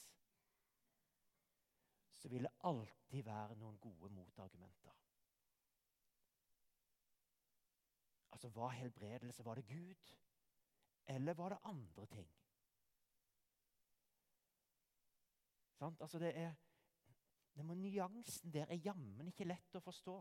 så 2.19 2.29
vil 2.29 2.43
det 2.43 2.51
alltid 2.67 3.23
være 3.23 3.55
noen 3.55 3.77
gode 3.79 4.09
motargumenter. 4.11 4.95
Altså, 8.31 8.49
Var 8.49 8.69
helbredelse 8.69 9.45
Var 9.45 9.55
det 9.55 9.67
Gud, 9.67 10.15
eller 11.07 11.33
var 11.33 11.49
det 11.49 11.59
andre 11.63 12.05
ting? 12.05 12.29
Sant? 15.79 16.01
Altså, 16.01 16.19
det 16.19 16.37
er, 16.37 16.53
må, 17.63 17.73
Nyansen 17.73 18.53
der 18.53 18.65
er 18.69 18.83
jammen 18.83 19.27
ikke 19.31 19.47
lett 19.47 19.75
å 19.75 19.83
forstå. 19.83 20.15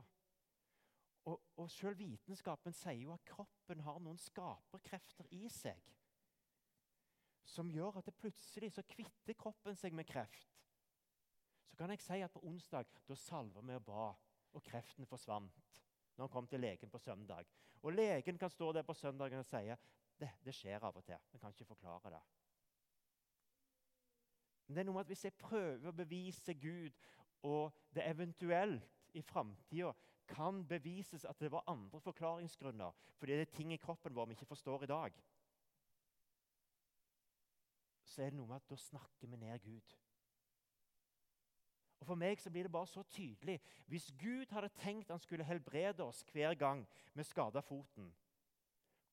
Og, 1.25 1.43
og 1.57 1.71
Selv 1.71 1.99
vitenskapen 1.99 2.73
sier 2.73 3.02
jo 3.02 3.12
at 3.12 3.26
kroppen 3.26 3.83
har 3.85 3.99
noen 4.00 4.19
skaperkrefter 4.23 5.26
i 5.35 5.49
seg 5.52 5.95
som 7.49 7.71
gjør 7.73 7.99
at 7.99 8.07
det 8.07 8.17
plutselig 8.21 8.73
så 8.75 8.85
kvitter 8.85 9.37
kroppen 9.38 9.76
seg 9.76 9.95
med 9.97 10.07
kreft. 10.09 10.59
Kan 11.79 11.91
jeg 11.95 12.03
si 12.03 12.19
at 12.25 12.33
på 12.35 12.43
onsdag 12.43 12.89
da 13.07 13.15
salva 13.15 13.63
vi 13.63 13.77
og 13.79 13.85
ba, 13.87 14.09
og 14.53 14.65
kreften 14.67 15.07
forsvant. 15.07 15.61
Når 16.17 16.25
han 16.27 16.33
kom 16.33 16.47
til 16.51 16.61
legen 16.61 16.91
på 16.91 16.99
søndag. 16.99 17.47
Og 17.83 17.93
legen 17.93 18.39
kan 18.39 18.51
stå 18.51 18.73
der 18.73 18.83
på 18.83 18.95
søndagen 18.95 19.39
og 19.39 19.47
si 19.47 19.63
det, 20.19 20.31
det 20.45 20.55
skjer 20.55 20.83
av 20.83 20.97
og 20.97 21.05
til. 21.07 21.21
Vi 21.33 21.39
kan 21.39 21.55
ikke 21.55 21.69
forklare 21.69 22.11
det. 22.11 22.23
Men 24.67 24.75
det 24.75 24.83
er 24.83 24.89
noe 24.89 24.99
med 24.99 25.07
at 25.07 25.13
hvis 25.13 25.25
jeg 25.25 25.39
prøver 25.39 25.89
å 25.89 25.97
bevise 25.97 26.55
Gud, 26.59 26.99
og 27.47 27.71
det 27.95 28.09
eventuelt 28.11 29.15
i 29.15 29.23
framtida 29.23 29.93
kan 30.29 30.65
bevises 30.69 31.25
at 31.25 31.39
det 31.41 31.53
var 31.53 31.65
andre 31.71 32.01
forklaringsgrunner 32.01 32.93
fordi 33.19 33.33
det 33.39 33.47
er 33.47 33.55
ting 33.55 33.73
i 33.73 33.81
kroppen 33.81 34.15
vår 34.15 34.27
vi 34.29 34.37
ikke 34.37 34.51
forstår 34.51 34.85
i 34.85 34.91
dag, 34.91 35.15
så 38.05 38.23
er 38.23 38.31
det 38.31 38.39
noe 38.39 38.51
med 38.51 38.61
at 38.61 38.69
da 38.69 38.77
snakker 38.77 39.31
vi 39.31 39.41
ned 39.41 39.65
Gud. 39.65 39.95
Og 42.00 42.07
For 42.07 42.14
meg 42.14 42.40
så 42.40 42.50
blir 42.50 42.62
det 42.62 42.73
bare 42.73 42.87
så 42.87 43.02
tydelig. 43.02 43.61
Hvis 43.87 44.12
Gud 44.21 44.52
hadde 44.55 44.71
tenkt 44.78 45.11
han 45.11 45.21
skulle 45.21 45.45
helbrede 45.45 46.05
oss 46.05 46.23
hver 46.33 46.55
gang 46.55 46.87
vi 47.14 47.26
skada 47.26 47.61
foten, 47.61 48.12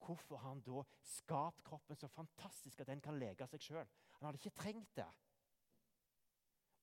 hvorfor 0.06 0.38
har 0.38 0.50
han 0.50 0.62
da 0.62 0.84
skapt 1.02 1.64
kroppen 1.64 1.98
så 1.98 2.08
fantastisk 2.08 2.80
at 2.80 2.88
den 2.88 3.02
kan 3.02 3.18
lege 3.20 3.48
seg 3.48 3.62
sjøl? 3.62 3.88
Han 4.20 4.28
hadde 4.28 4.42
ikke 4.42 4.62
trengt 4.62 4.96
det. 4.96 5.10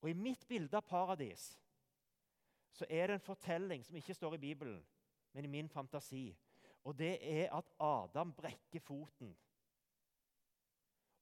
Og 0.02 0.11
I 0.11 0.18
mitt 0.18 0.49
bilde 0.49 0.76
av 0.76 0.82
paradis 0.82 1.52
så 2.73 2.87
er 2.90 3.06
det 3.06 3.18
en 3.18 3.26
fortelling 3.26 3.85
som 3.85 3.97
ikke 3.97 4.14
står 4.16 4.35
i 4.35 4.42
Bibelen, 4.49 4.80
men 5.32 5.44
i 5.44 5.52
min 5.52 5.68
fantasi. 5.68 6.32
Og 6.85 6.99
det 6.99 7.14
er 7.21 7.52
at 7.54 7.68
Adam 7.78 8.32
brekker 8.35 8.80
foten. 8.80 9.37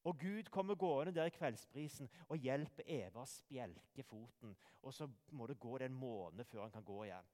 Og 0.05 0.19
Gud 0.19 0.49
kommer 0.51 0.75
gående 0.75 1.13
der 1.13 1.29
i 1.29 1.35
kveldsprisen 1.35 2.09
og 2.29 2.41
hjelper 2.41 2.87
Eva 2.87 3.21
å 3.21 3.29
spjelke 3.29 4.05
foten. 4.09 4.55
Og 4.81 4.95
så 4.97 5.09
må 5.37 5.47
det 5.47 5.59
gå 5.61 5.77
en 5.77 5.95
måned 5.95 6.49
før 6.49 6.63
han 6.63 6.73
kan 6.73 6.85
gå 6.85 7.03
igjen. 7.05 7.29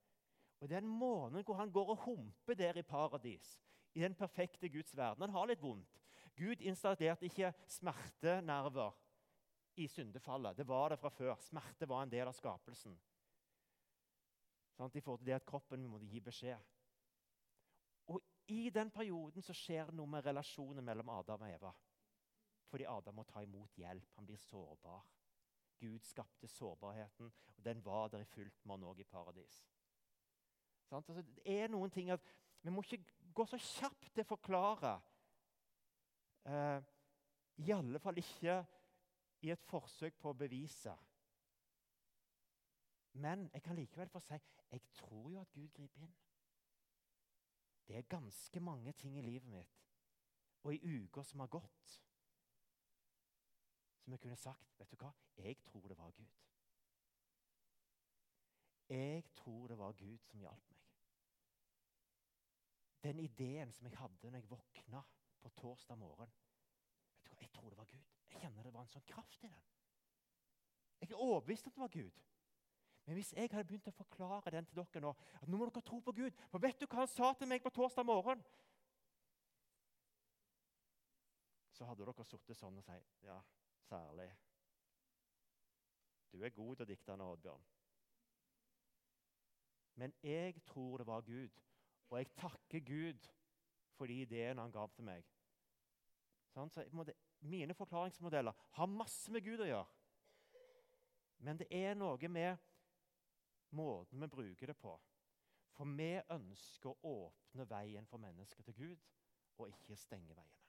Og 0.61 0.68
Den 0.68 0.87
måneden 0.87 1.44
hvor 1.44 1.54
han 1.54 1.73
går 1.73 1.92
og 1.94 2.02
humper 2.04 2.54
der 2.54 2.76
i 2.76 2.82
paradis, 2.82 3.61
i 3.94 4.00
den 4.00 4.14
perfekte 4.14 4.68
Guds 4.68 4.96
verden 4.96 5.23
Han 5.23 5.30
har 5.30 5.46
litt 5.46 5.62
vondt. 5.62 6.00
Gud 6.37 6.61
installerte 6.61 7.25
ikke 7.25 7.52
smertenerver 7.66 8.92
i 9.76 9.87
syndefallet. 9.88 10.56
Det 10.56 10.68
var 10.68 10.88
det 10.88 10.99
fra 10.99 11.08
før. 11.08 11.37
Smerte 11.40 11.88
var 11.88 12.02
en 12.02 12.11
del 12.12 12.28
av 12.28 12.35
skapelsen. 12.37 12.96
Sånn, 14.76 14.90
I 14.92 15.00
forhold 15.00 15.23
til 15.23 15.30
det 15.30 15.38
at 15.38 15.46
kroppen 15.49 15.87
måtte 15.88 16.08
gi 16.11 16.20
beskjed. 16.20 16.73
Og 18.12 18.20
I 18.52 18.68
den 18.70 18.90
perioden 18.90 19.42
så 19.42 19.56
skjer 19.56 19.88
det 19.88 19.96
noe 19.96 20.11
med 20.11 20.25
relasjonen 20.25 20.85
mellom 20.85 21.08
Adam 21.14 21.42
og 21.42 21.49
Eva. 21.49 21.73
Fordi 22.70 22.87
Adam 22.90 23.14
må 23.14 23.23
ta 23.23 23.42
imot 23.42 23.76
hjelp. 23.78 24.12
Han 24.16 24.26
blir 24.26 24.40
sårbar. 24.42 25.04
Gud 25.78 26.04
skapte 26.04 26.49
sårbarheten, 26.49 27.32
og 27.56 27.64
den 27.64 27.85
var 27.85 28.08
der 28.08 28.25
i 28.25 28.30
fullt 28.30 28.64
monn 28.64 28.85
òg 28.85 29.00
i 29.00 29.04
paradis. 29.04 29.58
Altså, 30.90 31.12
det 31.20 31.42
er 31.44 31.68
noen 31.68 31.90
ting 31.90 32.11
at 32.11 32.20
Vi 32.62 32.70
må 32.70 32.82
ikke 32.82 33.04
gå 33.35 33.44
så 33.46 33.58
kjapt 33.62 34.08
til 34.11 34.25
å 34.25 34.26
forklare. 34.26 34.96
Eh, 36.50 36.80
I 37.62 37.70
alle 37.70 38.00
fall 38.02 38.18
ikke 38.18 38.56
i 39.46 39.52
et 39.54 39.62
forsøk 39.68 40.16
på 40.18 40.32
å 40.32 40.38
bevise. 40.38 40.94
Men 43.23 43.46
jeg 43.52 43.62
kan 43.62 43.78
likevel 43.78 44.11
få 44.11 44.20
si 44.25 44.40
jeg 44.73 44.82
tror 44.99 45.30
jo 45.30 45.40
at 45.44 45.52
Gud 45.54 45.68
griper 45.76 46.02
inn. 46.02 46.16
Det 47.87 47.96
er 47.96 48.11
ganske 48.11 48.61
mange 48.61 48.92
ting 48.99 49.14
i 49.18 49.23
livet 49.23 49.49
mitt 49.52 49.85
og 50.66 50.75
i 50.75 50.96
uker 51.04 51.23
som 51.23 51.44
har 51.44 51.50
gått, 51.52 51.92
som 54.06 54.14
jeg 54.14 54.20
kunne 54.22 54.38
sagt 54.38 54.76
vet 54.78 54.90
du 54.92 55.00
hva, 55.00 55.08
jeg 55.42 55.56
tror 55.66 55.88
det 55.90 55.96
var 55.98 56.12
Gud. 56.14 56.34
Jeg 58.88 59.25
tror 59.34 59.66
det 59.66 59.78
var 59.78 59.96
Gud 59.98 60.18
som 60.22 60.38
hjalp 60.38 60.68
meg. 60.70 60.84
Den 63.02 63.18
ideen 63.25 63.72
som 63.75 63.88
jeg 63.88 63.98
hadde 63.98 64.30
når 64.30 64.38
jeg 64.38 64.50
våkna 64.50 65.00
på 65.42 65.50
torsdag 65.58 65.98
morgen 65.98 66.30
vet 66.30 67.32
du 67.32 67.34
hva, 67.34 67.40
Jeg 67.40 67.50
tror 67.50 67.70
det 67.70 67.78
var 67.78 67.90
Gud. 67.90 68.06
Jeg 68.30 68.40
kjenner 68.40 68.62
det 68.62 68.72
var 68.75 68.86
en 68.86 68.94
sånn 68.94 69.08
kraft 69.10 69.42
i 69.42 69.50
den. 69.50 69.66
Jeg 71.00 71.10
er 71.10 71.26
overbevist 71.26 71.66
om 71.66 71.75
det 71.75 71.82
var 71.82 71.94
Gud. 71.98 72.22
Men 73.06 73.18
hvis 73.18 73.32
jeg 73.32 73.50
hadde 73.50 73.66
begynt 73.66 73.90
å 73.90 73.96
forklare 73.98 74.54
den 74.54 74.70
til 74.70 74.78
dere 74.84 75.02
nå, 75.02 75.16
at 75.42 75.50
nå 75.50 75.58
må 75.58 75.66
dere 75.66 75.82
tro 75.82 75.98
på 75.98 76.14
Gud 76.14 76.46
For 76.50 76.62
vet 76.62 76.78
du 76.78 76.86
hva 76.86 77.02
han 77.02 77.10
sa 77.10 77.34
til 77.34 77.50
meg 77.50 77.66
på 77.66 77.75
torsdag 77.75 78.06
morgen? 78.06 78.38
Så 81.75 81.90
hadde 81.90 82.06
dere 82.06 82.30
sittet 82.30 82.62
sånn 82.62 82.78
og 82.78 82.86
sagt 82.86 83.26
Ja, 83.26 83.42
særlig. 83.88 84.28
Du 86.32 86.42
er 86.42 86.52
god 86.52 86.76
til 86.76 86.84
å 86.84 86.88
dikte, 86.90 87.16
Oddbjørn. 87.16 87.66
Men 89.96 90.12
jeg 90.22 90.60
tror 90.68 91.00
det 91.00 91.06
var 91.08 91.24
Gud, 91.24 91.62
og 92.10 92.18
jeg 92.18 92.34
takker 92.36 92.80
Gud 92.84 93.30
for 93.96 94.06
de 94.06 94.20
ideene 94.26 94.60
han 94.60 94.74
ga 94.74 94.84
til 94.92 95.06
meg. 95.08 95.24
Sånn, 96.52 96.70
så 96.72 96.84
mine 97.40 97.74
forklaringsmodeller 97.76 98.66
har 98.76 98.92
masse 98.92 99.32
med 99.32 99.44
Gud 99.44 99.64
å 99.64 99.70
gjøre. 99.70 99.96
Men 101.44 101.60
det 101.60 101.68
er 101.72 101.96
noe 101.96 102.28
med 102.32 102.60
måten 103.76 104.20
vi 104.20 104.28
bruker 104.32 104.72
det 104.72 104.76
på. 104.80 104.94
For 105.76 105.96
vi 105.96 106.12
ønsker 106.32 106.92
å 106.92 107.16
åpne 107.26 107.66
veien 107.68 108.06
for 108.08 108.20
mennesker 108.20 108.64
til 108.64 108.76
Gud, 108.76 109.10
og 109.58 109.68
ikke 109.68 109.96
stenge 110.00 110.36
veiene. 110.36 110.65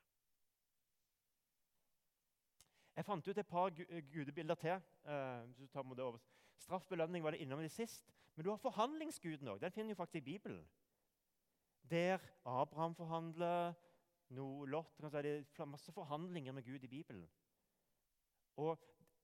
Jeg 2.98 3.06
fant 3.06 3.28
ut 3.28 3.38
et 3.38 3.48
par 3.48 3.70
gudebilder 4.14 4.56
til. 4.56 4.82
Uh, 5.06 6.20
Straff, 6.58 6.88
belønning 6.90 7.24
var 7.24 7.32
det 7.32 7.44
innom 7.44 7.60
det 7.62 7.72
sist. 7.72 8.10
Men 8.36 8.46
du 8.46 8.50
har 8.50 8.58
forhandlingsguden 8.58 9.48
òg. 9.48 9.60
Den 9.62 9.72
finner 9.72 9.94
du 9.94 9.98
faktisk 10.00 10.16
i 10.16 10.26
Bibelen. 10.26 10.64
Der 11.90 12.18
Abraham 12.46 12.96
forhandler, 12.96 13.74
no, 14.30 14.66
Lot 14.66 14.98
Det 14.98 15.46
er 15.60 15.66
masse 15.66 15.92
forhandlinger 15.92 16.52
med 16.52 16.64
Gud 16.64 16.84
i 16.84 16.88
Bibelen. 16.88 17.30
Og 18.56 18.80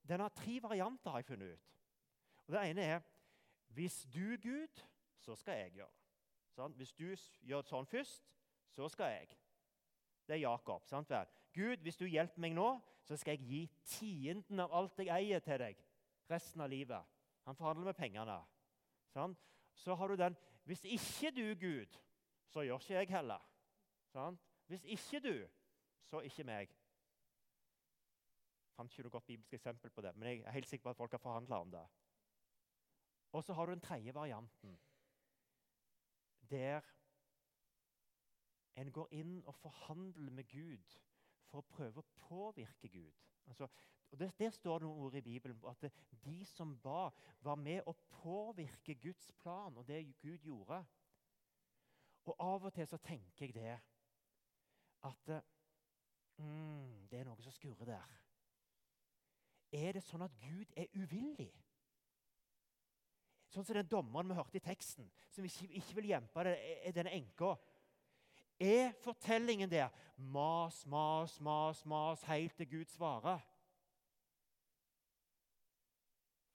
Den 0.07 0.19
har 0.19 0.29
tre 0.29 0.59
varianter, 0.61 1.09
har 1.09 1.17
jeg 1.17 1.25
funnet 1.25 1.53
ut. 1.53 1.69
Og 2.47 2.53
Det 2.53 2.69
ene 2.69 2.81
er 2.81 2.99
hvis 3.67 4.07
du, 4.13 4.37
Gud, 4.41 4.83
så 5.17 5.35
skal 5.35 5.53
jeg 5.53 5.71
gjøre. 5.71 5.93
Sånn? 6.53 6.73
Hvis 6.77 6.91
du 6.93 7.15
gjør 7.41 7.61
sånn 7.65 7.87
først, 7.89 8.27
så 8.69 8.89
skal 8.89 9.15
jeg. 9.15 9.37
Det 10.27 10.35
er 10.35 10.43
Jakob. 10.43 10.85
sant? 10.85 11.11
Gud, 11.53 11.77
hvis 11.77 11.97
du 11.97 12.05
hjelper 12.05 12.41
meg 12.41 12.53
nå, 12.53 12.81
så 13.03 13.17
skal 13.19 13.35
jeg 13.35 13.47
gi 13.47 13.61
tienden 13.85 14.63
av 14.63 14.73
alt 14.73 14.99
jeg 14.99 15.11
eier, 15.11 15.43
til 15.43 15.59
deg 15.59 15.81
resten 16.31 16.61
av 16.63 16.69
livet. 16.71 17.03
Han 17.43 17.57
forhandler 17.59 17.91
med 17.91 17.97
pengene. 17.97 18.37
Sånn? 19.13 19.35
Så 19.75 19.95
har 19.97 20.07
du 20.07 20.15
den 20.19 20.37
Hvis 20.63 20.85
ikke 20.87 21.31
du, 21.35 21.43
Gud, 21.59 21.97
så 22.47 22.63
gjør 22.63 22.79
ikke 22.79 22.95
jeg 22.95 23.09
heller. 23.11 23.41
Sånn? 24.13 24.37
Hvis 24.71 24.85
ikke 24.87 25.19
du, 25.19 25.33
så 26.07 26.21
ikke 26.23 26.45
meg. 26.47 26.71
Jeg 28.63 28.77
fant 28.77 28.93
ikke 28.93 29.03
noe 29.03 29.15
godt 29.17 29.27
bibelsk 29.27 29.57
eksempel 29.57 29.91
på 29.91 30.01
det, 30.05 30.13
men 30.15 30.29
jeg 30.29 30.45
er 30.45 30.55
helt 30.55 30.69
sikker 30.69 30.85
på 30.87 30.93
at 30.93 31.01
folk 31.01 31.17
har 31.17 31.21
forhandla 31.21 31.59
om 31.65 31.73
det. 31.73 31.83
Og 33.35 33.43
så 33.43 33.57
har 33.57 33.67
du 33.67 33.73
den 33.73 33.83
tredje 33.83 34.15
varianten, 34.15 34.77
der 36.49 36.87
en 38.79 38.91
går 38.95 39.11
inn 39.19 39.35
og 39.43 39.55
forhandler 39.59 40.31
med 40.31 40.47
Gud 40.47 40.95
for 41.53 41.61
å 41.61 41.69
prøve 41.69 42.01
å 42.01 42.11
påvirke 42.25 42.89
Gud. 42.89 43.13
Altså, 43.45 43.67
og 44.11 44.19
det, 44.19 44.31
Der 44.39 44.49
står 44.49 44.79
det 44.79 44.87
noen 44.87 45.05
ord 45.05 45.15
i 45.15 45.21
Bibelen 45.21 45.59
at 45.69 45.85
de 46.25 46.45
som 46.45 46.73
ba, 46.81 47.09
var 47.41 47.55
med 47.55 47.85
å 47.85 47.93
påvirke 48.09 48.95
Guds 48.95 49.31
plan 49.37 49.77
og 49.77 49.87
det 49.87 50.01
Gud 50.21 50.41
gjorde. 50.45 50.83
Og 52.25 52.35
Av 52.39 52.65
og 52.65 52.73
til 52.73 52.87
så 52.87 52.97
tenker 52.97 53.45
jeg 53.45 53.53
det 53.53 53.73
at 55.03 55.31
mm, 56.37 57.09
det 57.11 57.19
er 57.19 57.27
noe 57.27 57.41
som 57.43 57.53
skurrer 57.53 57.89
der. 57.89 58.13
Er 59.73 59.97
det 59.97 60.03
sånn 60.05 60.25
at 60.25 60.37
Gud 60.41 60.73
er 60.77 60.89
uvillig? 60.93 61.51
Sånn 63.53 63.65
som 63.65 63.77
den 63.77 63.89
dommeren 63.89 64.29
vi 64.29 64.37
hørte 64.37 64.57
i 64.57 64.65
teksten, 64.65 65.09
som 65.29 65.45
ikke, 65.45 65.67
ikke 65.77 65.97
vil 65.99 66.13
hjelpe 66.13 66.45
denne 66.95 67.13
enka. 67.13 67.53
Er 68.59 68.93
fortellingen 69.01 69.71
der 69.71 69.89
mas, 70.17 70.85
mas, 70.85 71.39
mas, 71.39 71.85
mas 71.85 72.23
helt 72.23 72.55
til 72.55 72.69
Gud 72.69 72.85
svarer? 72.85 73.39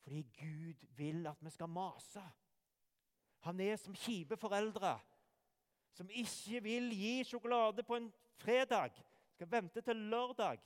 Fordi 0.01 0.23
Gud 0.23 0.87
vil 0.97 1.27
at 1.27 1.45
vi 1.45 1.51
skal 1.51 1.69
mase. 1.69 2.23
Han 3.39 3.61
er 3.61 3.77
som 3.77 3.95
kjipe 3.95 4.37
foreldre 4.37 4.99
som 5.99 6.11
ikke 6.11 6.63
vil 6.63 6.93
gi 6.95 7.25
sjokolade 7.25 7.83
på 7.83 7.97
en 7.97 8.13
fredag. 8.39 8.91
Skal 9.33 9.51
vente 9.51 9.81
til 9.81 9.97
lørdag. 9.97 10.59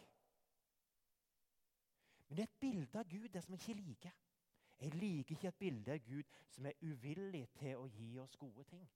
Men 2.28 2.36
det 2.36 2.42
er 2.42 2.50
et 2.50 2.60
bilde 2.60 2.98
av 2.98 3.08
Gud 3.08 3.28
det 3.28 3.42
som 3.44 3.54
jeg 3.54 3.60
ikke 3.60 3.80
liker. 3.80 4.18
Jeg 4.80 4.94
liker 4.94 5.36
ikke 5.36 5.48
et 5.48 5.58
bilde 5.58 5.92
av 5.92 6.04
Gud 6.04 6.36
som 6.50 6.66
er 6.66 6.78
uvillig 6.82 7.46
til 7.56 7.80
å 7.80 7.88
gi 7.92 8.18
oss 8.20 8.36
gode 8.36 8.64
ting 8.68 8.86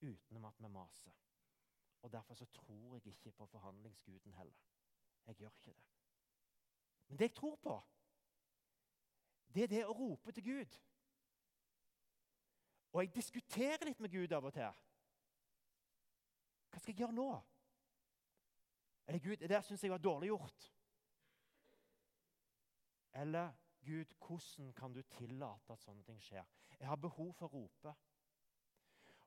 utenom 0.00 0.44
at 0.44 0.60
vi 0.60 0.68
maser. 0.68 1.25
Og 2.02 2.12
Derfor 2.12 2.34
så 2.34 2.44
tror 2.44 2.94
jeg 2.94 3.06
ikke 3.06 3.32
på 3.32 3.46
forhandlingsguden 3.46 4.32
heller. 4.32 4.56
Jeg 5.26 5.34
gjør 5.34 5.48
ikke 5.48 5.64
det. 5.64 5.76
Men 7.08 7.18
det 7.18 7.24
jeg 7.24 7.34
tror 7.34 7.56
på, 7.56 7.82
det 9.54 9.62
er 9.62 9.68
det 9.68 9.84
å 9.86 9.94
rope 9.94 10.32
til 10.32 10.44
Gud. 10.44 10.78
Og 12.92 13.02
jeg 13.02 13.14
diskuterer 13.14 13.84
litt 13.84 14.00
med 14.00 14.12
Gud 14.12 14.32
av 14.32 14.44
og 14.44 14.52
til. 14.54 14.82
Hva 16.70 16.80
skal 16.80 16.92
jeg 16.92 17.02
gjøre 17.02 17.16
nå? 17.16 17.28
Eller 19.06 19.22
Gud, 19.22 19.36
det 19.36 19.50
der 19.50 19.64
syns 19.64 19.84
jeg 19.84 19.92
var 19.92 20.02
dårlig 20.02 20.28
gjort. 20.28 20.72
Eller 23.12 23.52
Gud, 23.86 24.14
hvordan 24.26 24.72
kan 24.72 24.92
du 24.92 25.02
tillate 25.02 25.72
at 25.72 25.80
sånne 25.80 26.02
ting 26.04 26.18
skjer? 26.22 26.44
Jeg 26.78 26.88
har 26.88 27.00
behov 27.00 27.32
for 27.38 27.46
å 27.46 27.60
rope. 27.62 27.94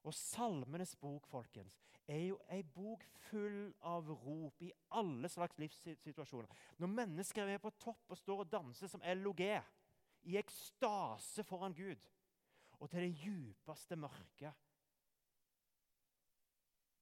Og 0.04 0.14
Salmenes 0.14 0.96
bok 0.96 1.28
folkens, 1.28 1.76
er 2.08 2.24
jo 2.30 2.38
ei 2.50 2.64
bok 2.64 3.04
full 3.30 3.74
av 3.86 4.08
rop 4.10 4.62
i 4.66 4.72
alle 4.98 5.30
slags 5.30 5.60
livssituasjoner. 5.60 6.50
Når 6.80 6.94
mennesker 6.94 7.52
er 7.52 7.62
på 7.62 7.74
topp 7.78 8.10
og 8.10 8.18
står 8.18 8.46
og 8.46 8.52
danser 8.52 8.90
som 8.90 9.04
LOG, 9.04 9.44
i 10.28 10.38
ekstase 10.40 11.44
foran 11.48 11.76
Gud, 11.76 12.10
og 12.80 12.90
til 12.90 13.06
det 13.06 13.14
djupeste 13.22 13.96
mørket 13.96 14.54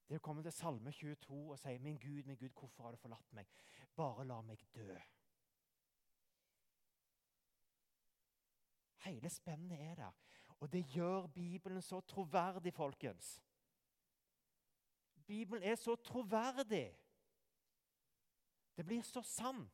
Det 0.07 0.21
kommer 0.21 0.43
til 0.43 0.51
Salme 0.55 0.91
22 0.91 1.51
og 1.51 1.59
sier, 1.59 1.79
'Min 1.79 1.97
Gud, 1.97 2.23
min 2.23 2.37
Gud, 2.37 2.49
hvorfor 2.49 2.83
har 2.83 2.91
du 2.91 2.97
forlatt 2.97 3.33
meg?' 3.33 3.47
Bare 3.95 4.25
la 4.25 4.41
meg 4.41 4.63
dø. 4.75 4.97
Hele 9.03 9.29
spennet 9.29 9.79
er 9.81 9.95
der. 9.95 10.11
Og 10.59 10.71
det 10.73 10.85
gjør 10.93 11.27
Bibelen 11.27 11.81
så 11.81 11.99
troverdig, 12.01 12.73
folkens. 12.73 13.43
Bibelen 15.27 15.63
er 15.63 15.75
så 15.75 15.95
troverdig. 15.95 16.97
Det 18.77 18.85
blir 18.85 19.01
så 19.01 19.21
sant. 19.21 19.73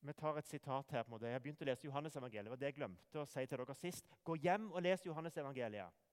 Vi 0.00 0.12
tar 0.12 0.38
et 0.38 0.46
sitat 0.46 0.90
her. 0.90 1.02
på 1.02 1.08
en 1.08 1.10
måte. 1.10 1.26
Jeg 1.28 1.42
begynte 1.42 1.64
å 1.64 1.68
lese 1.68 1.84
Johannes 1.84 2.16
evangeliet. 2.16 2.60
Det 2.60 2.66
jeg 2.70 2.74
glemte 2.78 3.20
å 3.20 3.26
si 3.28 3.42
til 3.46 3.58
dere 3.60 3.74
sist. 3.76 4.06
Gå 4.24 4.38
hjem 4.40 4.70
og 4.72 4.82
les 4.82 5.04
Johannes 5.04 5.36
evangeliet. 5.36 6.06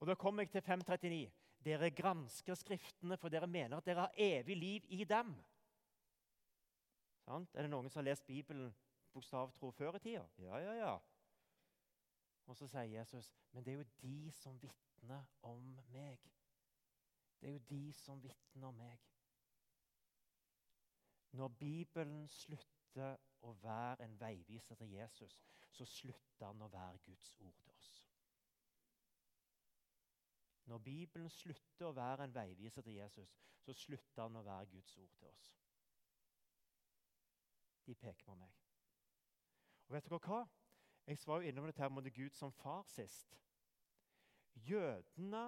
Og 0.00 0.06
Da 0.06 0.14
kommer 0.14 0.42
jeg 0.42 0.50
til 0.50 0.62
539. 0.62 1.30
Dere 1.64 1.90
gransker 1.90 2.54
Skriftene, 2.54 3.16
for 3.16 3.28
dere 3.28 3.46
mener 3.46 3.76
at 3.76 3.86
dere 3.86 4.00
har 4.08 4.16
evig 4.16 4.56
liv 4.56 4.84
i 4.88 5.04
dem. 5.04 5.34
Er 7.30 7.62
det 7.62 7.70
noen 7.70 7.90
som 7.90 8.00
har 8.00 8.08
lest 8.10 8.26
Bibelen 8.26 8.74
bokstavtro 9.12 9.70
før 9.70 9.96
i 9.96 10.02
tida? 10.02 10.26
Ja, 10.38 10.58
ja, 10.58 10.72
ja. 10.78 10.98
Og 12.46 12.56
så 12.56 12.66
sier 12.66 12.88
Jesus, 12.90 13.30
men 13.52 13.64
det 13.64 13.72
er 13.72 13.78
jo 13.78 13.90
de 14.02 14.32
som 14.34 14.58
vitner 14.62 15.24
om 15.42 15.78
meg. 15.94 16.18
Det 17.40 17.48
er 17.48 17.52
jo 17.52 17.62
de 17.70 17.92
som 17.92 18.22
vitner 18.22 18.66
om 18.68 18.74
meg. 18.74 18.98
Når 21.30 21.48
Bibelen 21.48 22.28
slutter 22.28 23.16
å 23.46 23.52
være 23.62 24.04
en 24.04 24.20
veiviser 24.20 24.74
til 24.74 24.90
Jesus, 24.90 25.38
så 25.70 25.86
slutter 25.86 26.46
han 26.46 26.62
å 26.62 26.68
være 26.72 26.98
Guds 27.06 27.36
ord 27.38 27.54
til 27.62 27.70
oss. 27.76 27.92
Når 30.66 30.78
Bibelen 30.78 31.30
slutter 31.30 31.86
å 31.86 31.94
være 31.94 32.26
en 32.26 32.34
veiviser 32.34 32.82
til 32.82 32.98
Jesus, 32.98 33.38
så 33.62 33.72
slutter 33.72 34.22
han 34.22 34.36
å 34.36 34.42
være 34.46 34.66
Guds 34.74 34.96
ord 34.98 35.14
til 35.18 35.30
oss. 35.30 35.59
De 37.90 37.96
peker 37.98 38.22
på 38.22 38.36
meg. 38.38 38.50
Og 39.88 39.96
vet 39.96 40.06
dere 40.06 40.22
hva? 40.22 40.44
Jeg 41.10 41.18
var 41.26 41.40
jo 41.40 41.50
innom 41.50 41.64
dette 41.66 41.88
med 41.90 42.12
Gud 42.14 42.36
som 42.38 42.52
far 42.54 42.84
sist. 42.86 43.34
Jødene 44.54 45.42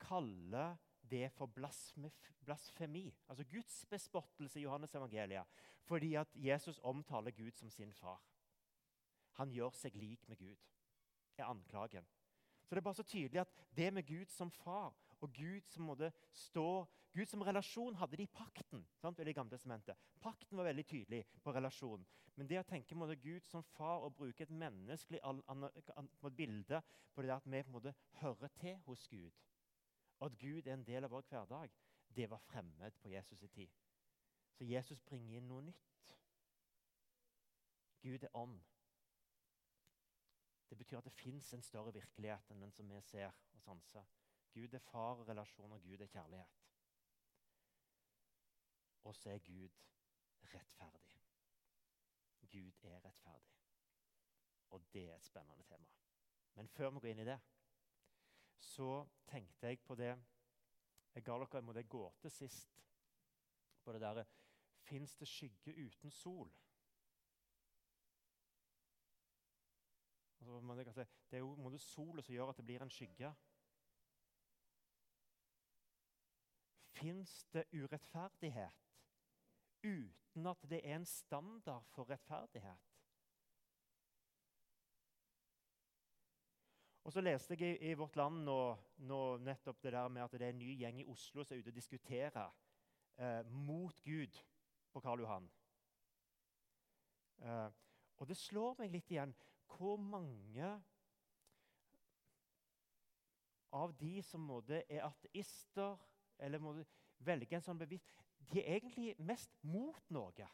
kaller 0.00 0.78
det 1.10 1.26
for 1.36 1.52
blasfemi, 1.52 3.10
altså 3.28 3.44
Guds 3.44 3.84
bespottelse 3.90 4.60
i 4.60 4.62
Johannes 4.62 4.94
evangeliet, 4.94 5.44
fordi 5.84 6.14
at 6.14 6.32
Jesus 6.34 6.80
omtaler 6.82 7.30
Gud 7.36 7.52
som 7.52 7.70
sin 7.70 7.92
far. 7.92 8.22
Han 9.36 9.52
gjør 9.52 9.76
seg 9.76 10.00
lik 10.00 10.24
med 10.28 10.40
Gud, 10.40 10.56
er 11.36 11.44
anklagen. 11.44 12.08
Så 12.64 12.72
det 12.74 12.80
er 12.80 12.88
bare 12.88 13.02
så 13.02 13.02
tydelig 13.04 13.44
at 13.44 13.52
det 13.76 13.92
med 13.92 14.06
Gud 14.08 14.32
som 14.32 14.50
far 14.50 14.94
og 15.24 15.32
Gud 15.32 15.64
som 15.72 15.88
måtte 15.88 16.10
stå, 16.32 16.84
Gud 17.14 17.30
som 17.30 17.44
relasjon 17.46 17.96
hadde 17.96 18.18
de 18.18 18.26
i 18.26 18.32
pakten. 18.32 18.82
Sant, 18.98 19.20
i 19.20 19.36
gamle 19.36 19.54
testamentet. 19.54 19.96
Pakten 20.20 20.58
var 20.58 20.68
veldig 20.68 20.84
tydelig 20.90 21.22
på 21.42 21.54
relasjonen. 21.54 22.04
Men 22.34 22.48
det 22.50 22.58
å 22.58 22.66
tenke 22.66 22.96
måtte, 22.98 23.16
Gud 23.22 23.46
som 23.46 23.62
far 23.76 24.02
og 24.02 24.16
bruke 24.18 24.42
et 24.42 24.50
menneskelig 24.50 25.20
bilde 26.34 26.80
på 27.14 27.22
det 27.22 27.30
at 27.30 27.46
vi 27.46 27.62
på 27.62 27.94
hører 28.20 28.50
til 28.58 28.80
hos 28.88 29.06
Gud, 29.08 29.30
og 30.18 30.26
at 30.26 30.38
Gud 30.38 30.66
er 30.66 30.74
en 30.74 30.86
del 30.86 31.06
av 31.06 31.14
vår 31.14 31.28
hverdag, 31.30 31.70
det 32.14 32.26
var 32.30 32.42
fremmed 32.50 32.98
på 33.02 33.08
Jesus' 33.08 33.44
i 33.44 33.48
tid. 33.48 33.70
Så 34.54 34.64
Jesus 34.64 35.00
bringer 35.02 35.38
inn 35.38 35.48
noe 35.50 35.62
nytt. 35.62 36.12
Gud 38.02 38.22
er 38.22 38.36
ånd. 38.36 38.60
Det 40.68 40.78
betyr 40.78 40.98
at 40.98 41.06
det 41.06 41.14
fins 41.14 41.52
en 41.54 41.62
større 41.62 41.94
virkelighet 41.94 42.50
enn 42.50 42.66
den 42.66 42.74
som 42.74 42.90
vi 42.90 43.00
ser 43.06 43.30
og 43.30 43.62
sanser. 43.62 44.06
Gud 44.54 44.74
er 44.74 44.78
far 44.78 45.14
og 45.20 45.28
relasjon, 45.28 45.72
og 45.72 45.82
Gud 45.82 46.00
er 46.00 46.06
kjærlighet. 46.06 46.60
Og 49.04 49.16
så 49.16 49.30
er 49.30 49.38
Gud 49.38 49.68
rettferdig. 50.54 51.22
Gud 52.52 52.72
er 52.82 53.04
rettferdig. 53.04 53.54
Og 54.70 54.92
det 54.92 55.10
er 55.10 55.16
et 55.16 55.24
spennende 55.24 55.62
tema. 55.62 55.86
Men 56.54 56.68
før 56.68 56.90
vi 56.90 57.00
går 57.00 57.08
inn 57.08 57.18
i 57.18 57.26
det, 57.28 57.40
så 58.58 59.06
tenkte 59.26 59.66
jeg 59.66 59.82
på 59.84 59.94
det 59.94 60.14
Jeg 61.14 61.22
ga 61.24 61.34
dere 61.38 61.58
en 61.58 61.64
måte 61.64 61.82
gåte 61.82 62.30
sist. 62.30 62.80
På 63.84 63.92
det 63.92 64.00
derre 64.00 64.24
Fins 64.84 65.16
det 65.16 65.28
skygge 65.28 65.72
uten 65.86 66.10
sol? 66.10 66.52
Altså, 70.40 71.06
det 71.30 71.36
er 71.36 71.38
jo 71.38 71.78
sola 71.78 72.22
som 72.22 72.34
gjør 72.34 72.48
at 72.48 72.56
det 72.56 72.64
blir 72.64 72.82
en 72.82 72.90
skygge. 72.90 73.34
Fins 76.94 77.44
det 77.52 77.66
urettferdighet 77.72 78.82
uten 79.84 80.48
at 80.50 80.66
det 80.70 80.80
er 80.80 80.96
en 80.96 81.06
standard 81.06 81.84
for 81.92 82.08
rettferdighet. 82.10 82.90
Og 87.04 87.12
så 87.12 87.20
leste 87.20 87.56
jeg 87.60 87.76
i, 87.84 87.92
Vårt 88.00 88.16
Land 88.16 88.46
nå, 88.46 88.58
nå, 89.04 89.20
nettopp 89.44 89.82
det 89.84 89.92
der 89.92 90.08
med 90.08 90.24
at 90.24 90.32
det 90.32 90.46
er 90.46 90.54
en 90.54 90.62
ny 90.62 90.70
gjeng 90.80 91.02
i 91.02 91.08
Oslo 91.12 91.44
som 91.44 91.52
er 91.52 91.60
ute 91.60 91.74
og 91.74 91.76
diskuterer 91.76 92.54
eh, 93.20 93.42
mot 93.44 94.00
Gud 94.04 94.40
på 94.92 95.02
Karl 95.04 95.20
Johan. 95.20 95.50
Eh, 97.44 97.68
og 98.16 98.28
det 98.30 98.38
slår 98.40 98.78
meg 98.78 98.94
litt 98.94 99.12
igjen 99.12 99.34
hvor 99.74 100.00
mange 100.00 100.70
av 103.74 103.92
de 104.00 104.14
som 104.22 104.48
er 104.70 105.02
ateister, 105.02 105.98
eller 106.38 106.62
må 106.62 106.72
du 106.76 106.82
velge 107.24 107.56
en 107.56 107.64
sånn 107.64 107.80
bevisst 107.80 108.10
De 108.52 108.60
er 108.60 108.76
egentlig 108.76 109.14
mest 109.18 109.54
mot 109.62 110.10
noe. 110.12 110.48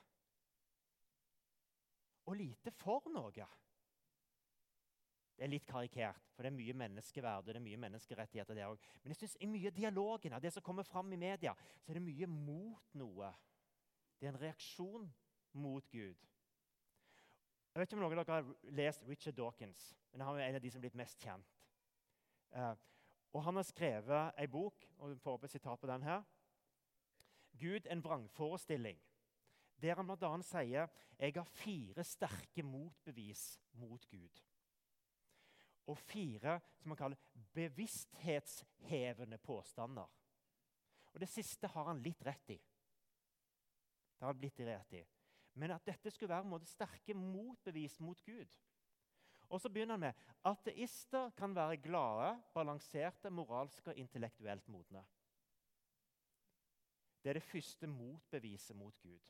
Og 2.30 2.36
lite 2.38 2.70
for 2.78 3.08
noe. 3.10 3.46
Det 5.40 5.46
er 5.46 5.50
litt 5.50 5.66
karikert, 5.66 6.28
for 6.36 6.44
det 6.44 6.50
er 6.52 6.58
mye 6.58 6.76
menneskeverd 6.76 7.40
og 7.40 7.48
det 7.48 7.58
er 7.58 7.64
mye 7.64 7.80
menneskerettigheter. 7.80 8.54
der 8.54 8.66
også. 8.66 8.84
Men 9.02 9.10
jeg 9.10 9.16
synes 9.16 9.36
i 9.40 9.46
mye 9.46 9.70
av 9.72 9.76
dialogen, 9.76 10.32
av 10.32 10.42
det 10.42 10.52
som 10.52 10.62
kommer 10.62 10.82
fram 10.82 11.12
i 11.12 11.16
media, 11.16 11.54
så 11.80 11.90
er 11.90 11.98
det 11.98 12.02
mye 12.02 12.26
mot 12.26 12.94
noe. 12.94 13.32
Det 14.20 14.28
er 14.28 14.34
en 14.34 14.40
reaksjon 14.40 15.08
mot 15.52 15.90
Gud. 15.90 16.28
Jeg 17.74 17.80
vet 17.80 17.88
ikke 17.88 17.96
om 17.96 18.02
noen 18.04 18.18
av 18.18 18.26
dere 18.26 18.36
har 18.36 18.70
lest 18.76 19.08
Richard 19.08 19.34
Dawkins. 19.38 19.96
men 20.12 20.20
Han 20.20 20.36
er 20.36 20.48
en 20.48 20.54
av 20.54 20.62
de 20.62 20.70
som 20.70 20.78
er 20.78 20.88
blitt 20.88 21.00
mest 21.00 21.22
kjent. 21.22 21.56
Uh, 22.52 22.74
og 23.32 23.44
Han 23.44 23.56
har 23.56 23.62
skrevet 23.62 24.32
ei 24.38 24.46
bok, 24.50 24.86
og 24.98 25.16
får 25.22 25.38
opp 25.38 25.44
et 25.44 25.54
sitat 25.54 25.80
på 25.80 25.86
den 25.86 26.02
her. 26.02 26.22
Gud 27.60 27.86
en 27.86 28.02
vrangforestilling. 28.04 28.98
Der 29.80 29.96
han 29.96 30.06
bl.a. 30.06 30.32
sier 30.44 30.88
jeg 31.18 31.34
har 31.36 31.44
fire 31.44 32.04
sterke 32.04 32.62
motbevis 32.62 33.60
mot 33.80 34.06
Gud 34.10 34.42
og 35.90 35.98
fire 35.98 36.60
som 36.78 36.92
han 36.92 36.98
kaller 36.98 37.16
bevissthetshevende 37.54 39.38
påstander. 39.38 40.06
Og 41.12 41.20
Det 41.20 41.28
siste 41.28 41.66
har 41.66 41.88
han 41.90 42.02
litt 42.02 42.22
rett 42.26 42.50
i. 42.54 42.58
Det 42.58 44.22
har 44.24 44.32
han 44.32 44.38
blitt 44.38 44.60
rett 44.60 44.92
i. 44.94 45.04
Men 45.58 45.74
at 45.74 45.86
dette 45.86 46.10
skulle 46.10 46.30
være 46.30 46.46
en 46.46 46.52
måte, 46.52 46.70
sterke 46.70 47.14
motbevis 47.14 47.98
mot 48.00 48.20
Gud. 48.22 48.48
Og 49.50 49.60
så 49.60 49.68
begynner 49.68 49.98
han 49.98 50.00
med 50.00 50.12
ateister 50.46 51.30
kan 51.36 51.54
være 51.54 51.76
glade, 51.82 52.42
balanserte, 52.54 53.30
moralske 53.30 53.90
og 53.90 53.96
intellektuelt 53.98 54.68
modne. 54.68 55.02
Det 57.22 57.30
er 57.30 57.32
det 57.32 57.42
første 57.42 57.86
motbeviset 57.86 58.76
mot 58.76 58.94
Gud. 59.02 59.20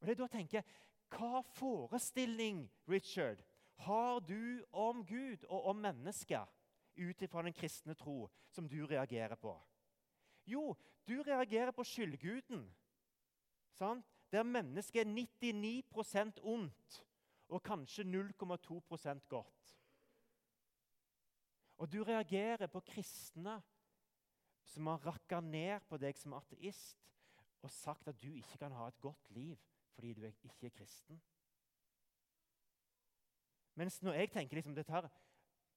Og 0.00 0.06
det 0.06 0.12
er 0.12 0.18
da 0.18 0.22
jeg 0.22 0.30
tenker, 0.30 0.62
Hva 1.10 1.40
forestilling 1.42 2.68
Richard, 2.88 3.38
har 3.74 4.20
du 4.20 4.64
om 4.72 5.06
Gud 5.06 5.44
og 5.48 5.64
om 5.72 5.76
mennesket 5.76 6.46
ut 6.96 7.22
ifra 7.22 7.42
den 7.42 7.52
kristne 7.52 7.94
tro 7.94 8.28
som 8.50 8.68
du 8.68 8.86
reagerer 8.86 9.34
på? 9.34 9.54
Jo, 10.46 10.76
du 11.08 11.22
reagerer 11.22 11.70
på 11.70 11.84
skyldguden, 11.84 12.66
sant? 13.72 14.06
der 14.32 14.42
mennesket 14.42 15.00
er 15.00 15.10
99% 15.10 16.38
ondt 16.42 17.00
og 17.50 17.62
kanskje 17.62 18.04
0,2% 18.06 19.26
godt. 19.28 19.76
Og 21.80 21.92
du 21.92 22.02
reagerer 22.04 22.66
på 22.66 22.82
kristne 22.84 23.56
som 24.70 24.86
har 24.86 25.06
rakka 25.06 25.40
ned 25.40 25.80
på 25.88 25.98
deg 25.98 26.18
som 26.20 26.36
ateist 26.38 27.08
og 27.64 27.72
sagt 27.72 28.08
at 28.08 28.20
du 28.20 28.30
ikke 28.32 28.60
kan 28.60 28.74
ha 28.76 28.88
et 28.88 29.00
godt 29.00 29.30
liv 29.34 29.56
fordi 29.94 30.12
du 30.14 30.22
ikke 30.24 30.68
er 30.68 30.76
kristen. 30.76 31.20
Mens 33.74 34.02
når 34.02 34.20
jeg 34.20 34.30
tenker 34.30 34.58
liksom 34.58 34.76
dette 34.76 34.92
her 34.92 35.08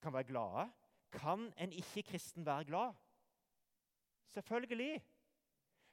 kan 0.01 0.13
være 0.13 0.27
glade 0.27 0.69
Kan 1.13 1.53
en 1.61 1.71
ikke-kristen 1.71 2.45
være 2.45 2.65
glad? 2.65 2.93
Selvfølgelig. 4.27 5.03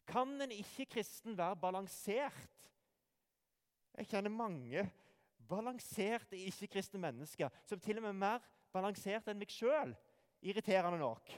Kan 0.06 0.40
en 0.40 0.50
ikke-kristen 0.50 1.36
være 1.36 1.56
balansert? 1.56 2.70
Jeg 3.94 4.06
kjenner 4.06 4.30
mange 4.30 4.86
balanserte 5.50 6.38
ikke-kristne 6.38 7.00
mennesker 7.02 7.50
som 7.66 7.80
til 7.82 7.98
og 7.98 8.06
med 8.06 8.14
er 8.14 8.20
mer 8.22 8.46
balansert 8.72 9.28
enn 9.28 9.40
meg 9.40 9.52
sjøl. 9.52 9.94
Irriterende 10.40 11.00
nok. 11.02 11.32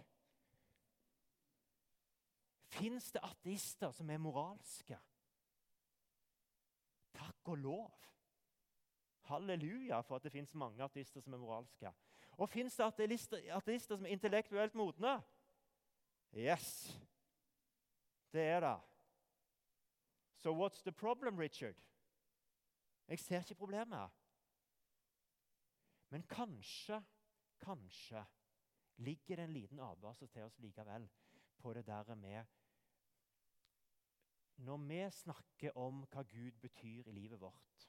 Fins 2.73 3.11
det 3.13 3.21
ateister 3.25 3.93
som 3.93 4.11
er 4.11 4.21
moralske? 4.23 4.97
Takk 7.13 7.51
og 7.53 7.59
lov. 7.59 7.99
Halleluja 9.29 10.01
for 10.07 10.17
at 10.17 10.25
det 10.27 10.33
fins 10.33 10.55
mange 10.55 10.85
ateister 10.85 11.21
som 11.21 11.35
er 11.35 11.43
moralske. 11.43 11.93
Og 12.41 12.49
fins 12.49 12.77
det 12.77 12.87
ateister, 12.87 13.45
ateister 13.57 13.97
som 13.97 14.07
er 14.07 14.17
intellektuelt 14.17 14.75
modne? 14.75 15.19
Yes, 16.33 16.97
det 18.33 18.41
er 18.41 18.61
det. 18.65 18.79
So 20.43 20.55
what's 20.55 20.83
the 20.83 20.93
problem, 20.93 21.39
Richard? 21.39 21.77
Jeg 23.09 23.19
ser 23.19 23.39
ikke 23.39 23.55
problemet. 23.55 24.11
Men 26.13 26.23
kanskje, 26.29 27.05
kanskje 27.61 28.25
ligger 28.97 29.37
det 29.37 29.45
en 29.45 29.53
liten 29.53 29.81
advarsel 29.81 30.29
til 30.29 30.45
oss 30.45 30.59
likevel 30.61 31.09
på 31.59 31.73
det 31.73 31.87
der 31.87 32.15
med 32.15 32.45
Når 34.57 34.77
vi 34.77 35.11
snakker 35.11 35.77
om 35.77 36.05
hva 36.13 36.23
Gud 36.23 36.53
betyr 36.61 37.09
i 37.09 37.13
livet 37.13 37.41
vårt, 37.41 37.89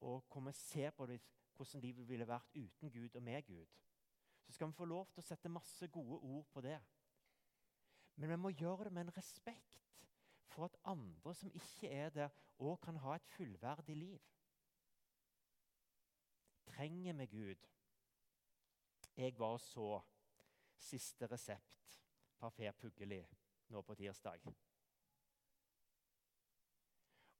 og 0.00 0.24
hvor 0.32 0.40
vi 0.40 0.52
ser 0.52 0.90
på 0.90 1.06
det, 1.06 1.20
hvordan 1.56 1.80
livet 1.80 2.08
ville 2.08 2.28
vært 2.28 2.56
uten 2.56 2.90
Gud 2.90 3.14
og 3.14 3.22
med 3.22 3.42
Gud, 3.42 3.66
så 4.46 4.52
skal 4.52 4.66
vi 4.66 4.72
få 4.72 4.84
lov 4.84 5.06
til 5.06 5.20
å 5.20 5.26
sette 5.26 5.52
masse 5.52 5.88
gode 5.88 6.18
ord 6.18 6.46
på 6.52 6.60
det. 6.60 6.78
Men 8.16 8.30
vi 8.30 8.36
må 8.36 8.48
gjøre 8.48 8.84
det 8.84 8.92
med 8.92 9.06
en 9.06 9.16
respekt 9.16 9.85
for 10.56 10.64
at 10.64 10.76
andre 10.84 11.34
som 11.34 11.52
ikke 11.52 11.90
er 11.92 12.10
der, 12.10 12.28
òg 12.58 12.78
kan 12.80 12.96
ha 13.04 13.14
et 13.14 13.24
fullverdig 13.36 13.96
liv. 13.96 14.20
Trenger 16.66 17.12
vi 17.12 17.26
Gud? 17.26 17.66
Jeg 19.16 19.38
var 19.38 19.58
så 19.60 20.00
siste 20.76 21.28
resept 21.28 22.00
Parfé 22.40 22.72
Puggeli 22.72 23.20
nå 23.68 23.82
på 23.82 23.94
tirsdag. 24.00 24.48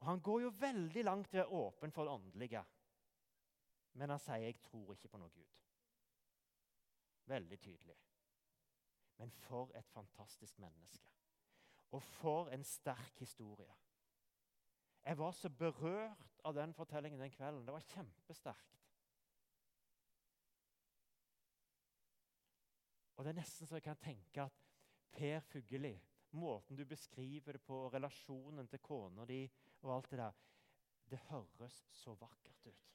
Og 0.00 0.06
Han 0.06 0.20
går 0.20 0.40
jo 0.40 0.52
veldig 0.60 1.04
langt 1.04 1.32
til 1.32 1.44
å 1.44 1.64
åpen 1.66 1.92
for 1.92 2.04
det 2.04 2.12
åndelige. 2.12 2.64
Men 3.92 4.10
han 4.10 4.18
sier 4.18 4.36
'jeg 4.36 4.60
tror 4.62 4.92
ikke 4.92 5.08
på 5.08 5.18
noe 5.18 5.30
Gud'. 5.30 5.56
Veldig 7.24 7.60
tydelig. 7.60 7.96
Men 9.16 9.30
for 9.30 9.72
et 9.74 9.88
fantastisk 9.88 10.58
menneske. 10.58 11.15
Og 11.96 12.02
for 12.02 12.50
en 12.52 12.64
sterk 12.64 13.18
historie. 13.18 13.72
Jeg 15.06 15.18
var 15.18 15.32
så 15.32 15.48
berørt 15.48 16.40
av 16.44 16.54
den 16.54 16.74
fortellingen 16.74 17.20
den 17.20 17.32
kvelden. 17.32 17.64
Det 17.64 17.72
var 17.72 17.84
kjempesterkt. 17.94 18.82
Og 23.16 23.24
det 23.24 23.32
er 23.32 23.38
nesten 23.38 23.68
så 23.68 23.78
jeg 23.78 23.86
kan 23.86 24.02
tenke 24.02 24.44
at 24.44 24.58
Per 25.16 25.40
Fugelli, 25.40 25.94
måten 26.36 26.76
du 26.76 26.84
beskriver 26.84 27.56
det 27.56 27.62
på, 27.64 27.86
relasjonen 27.88 28.68
til 28.68 28.82
kona 28.84 29.24
di 29.24 29.46
og 29.80 29.94
alt 29.94 30.10
det 30.10 30.18
der. 30.20 30.42
Det 31.10 31.22
høres 31.30 31.78
så 31.96 32.12
vakkert 32.20 32.66
ut. 32.66 32.92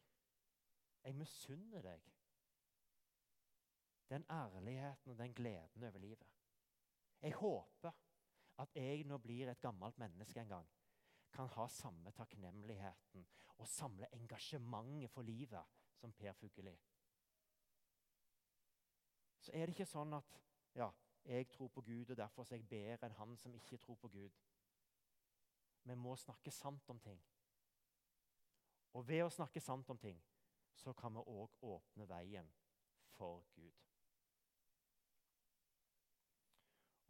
Jeg 1.01 1.17
misunner 1.17 1.81
deg 1.81 2.05
den 4.11 4.25
ærligheten 4.29 5.11
og 5.11 5.17
den 5.17 5.33
gleden 5.33 5.83
over 5.83 5.97
livet. 5.97 6.27
Jeg 7.21 7.33
håper 7.33 7.91
at 8.61 8.75
jeg 8.77 9.05
nå 9.09 9.17
blir 9.21 9.49
et 9.49 9.61
gammelt 9.61 9.97
menneske 10.01 10.39
en 10.41 10.53
gang, 10.53 10.69
kan 11.31 11.49
ha 11.55 11.67
samme 11.71 12.11
takknemligheten 12.11 13.25
og 13.57 13.67
samle 13.67 14.09
engasjementet 14.15 15.11
for 15.11 15.25
livet 15.25 15.77
som 15.97 16.13
Per 16.13 16.33
Fugelli. 16.33 16.75
Så 19.41 19.51
er 19.53 19.65
det 19.65 19.75
ikke 19.75 19.89
sånn 19.89 20.13
at 20.13 20.37
ja, 20.77 20.91
jeg 21.25 21.49
tror 21.49 21.69
på 21.73 21.81
Gud, 21.81 22.09
og 22.09 22.17
derfor 22.17 22.45
er 22.45 22.59
jeg 22.59 22.69
bedre 22.69 23.07
enn 23.07 23.17
han 23.17 23.37
som 23.37 23.53
ikke 23.55 23.79
tror 23.81 23.97
på 24.01 24.09
Gud. 24.13 24.37
Vi 25.83 25.95
må 25.97 26.15
snakke 26.15 26.51
sant 26.53 26.89
om 26.89 26.99
ting. 27.01 27.21
Og 28.93 29.07
ved 29.07 29.23
å 29.25 29.33
snakke 29.33 29.61
sant 29.63 29.89
om 29.89 29.97
ting 29.97 30.19
så 30.77 30.93
kan 30.97 31.13
vi 31.15 31.23
òg 31.27 31.63
åpne 31.67 32.07
veien 32.09 32.47
for 33.15 33.45
Gud. 33.55 33.90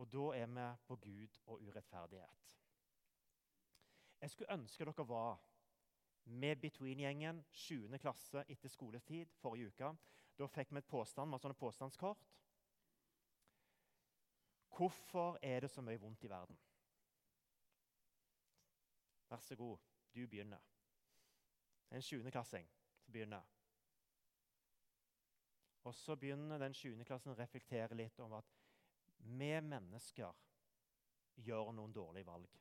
Og 0.02 0.08
da 0.10 0.24
er 0.34 0.48
vi 0.50 0.68
på 0.88 0.96
Gud 0.96 1.40
og 1.46 1.62
urettferdighet. 1.62 2.56
Jeg 4.22 4.30
skulle 4.30 4.54
ønske 4.54 4.86
dere 4.86 5.08
var 5.08 5.42
med 6.26 6.56
Between-gjengen 6.56 7.44
7. 7.52 7.98
klasse 8.02 8.42
etter 8.50 8.70
skoletid 8.70 9.30
forrige 9.42 9.68
uke. 9.68 9.92
Da 10.40 10.48
fikk 10.50 10.72
vi 10.74 10.82
et 10.82 10.90
påstand 10.90 11.30
med 11.30 11.42
sånne 11.44 11.58
påstandskort. 11.58 12.26
Hvorfor 14.74 15.38
er 15.42 15.60
det 15.60 15.70
så 15.70 15.84
mye 15.86 16.02
vondt 16.02 16.26
i 16.26 16.30
verden? 16.30 16.58
Vær 19.30 19.46
så 19.46 19.56
god, 19.56 19.78
du 20.16 20.26
begynner. 20.28 20.66
En 21.92 22.02
sjuendeklassing 22.02 22.66
som 23.04 23.14
begynner. 23.14 23.46
Og 25.84 25.94
så 25.96 26.16
begynner 26.16 26.58
den 26.58 26.74
sjuendeklassen 26.74 27.36
å 27.36 27.38
reflektere 27.38 27.98
litt 27.98 28.20
om 28.20 28.34
at 28.42 28.61
vi 29.24 29.52
mennesker 29.62 30.38
gjør 31.46 31.72
noen 31.76 31.94
dårlige 31.96 32.28
valg. 32.28 32.58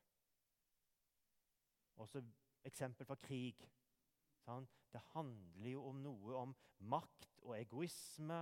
Også 2.00 2.22
eksempel 2.66 3.08
fra 3.08 3.16
krig. 3.20 3.62
Sånn? 4.44 4.68
Det 4.90 5.02
handler 5.12 5.70
jo 5.70 5.84
om 5.90 6.00
noe 6.02 6.36
om 6.40 6.54
makt 6.90 7.42
og 7.44 7.54
egoisme 7.58 8.40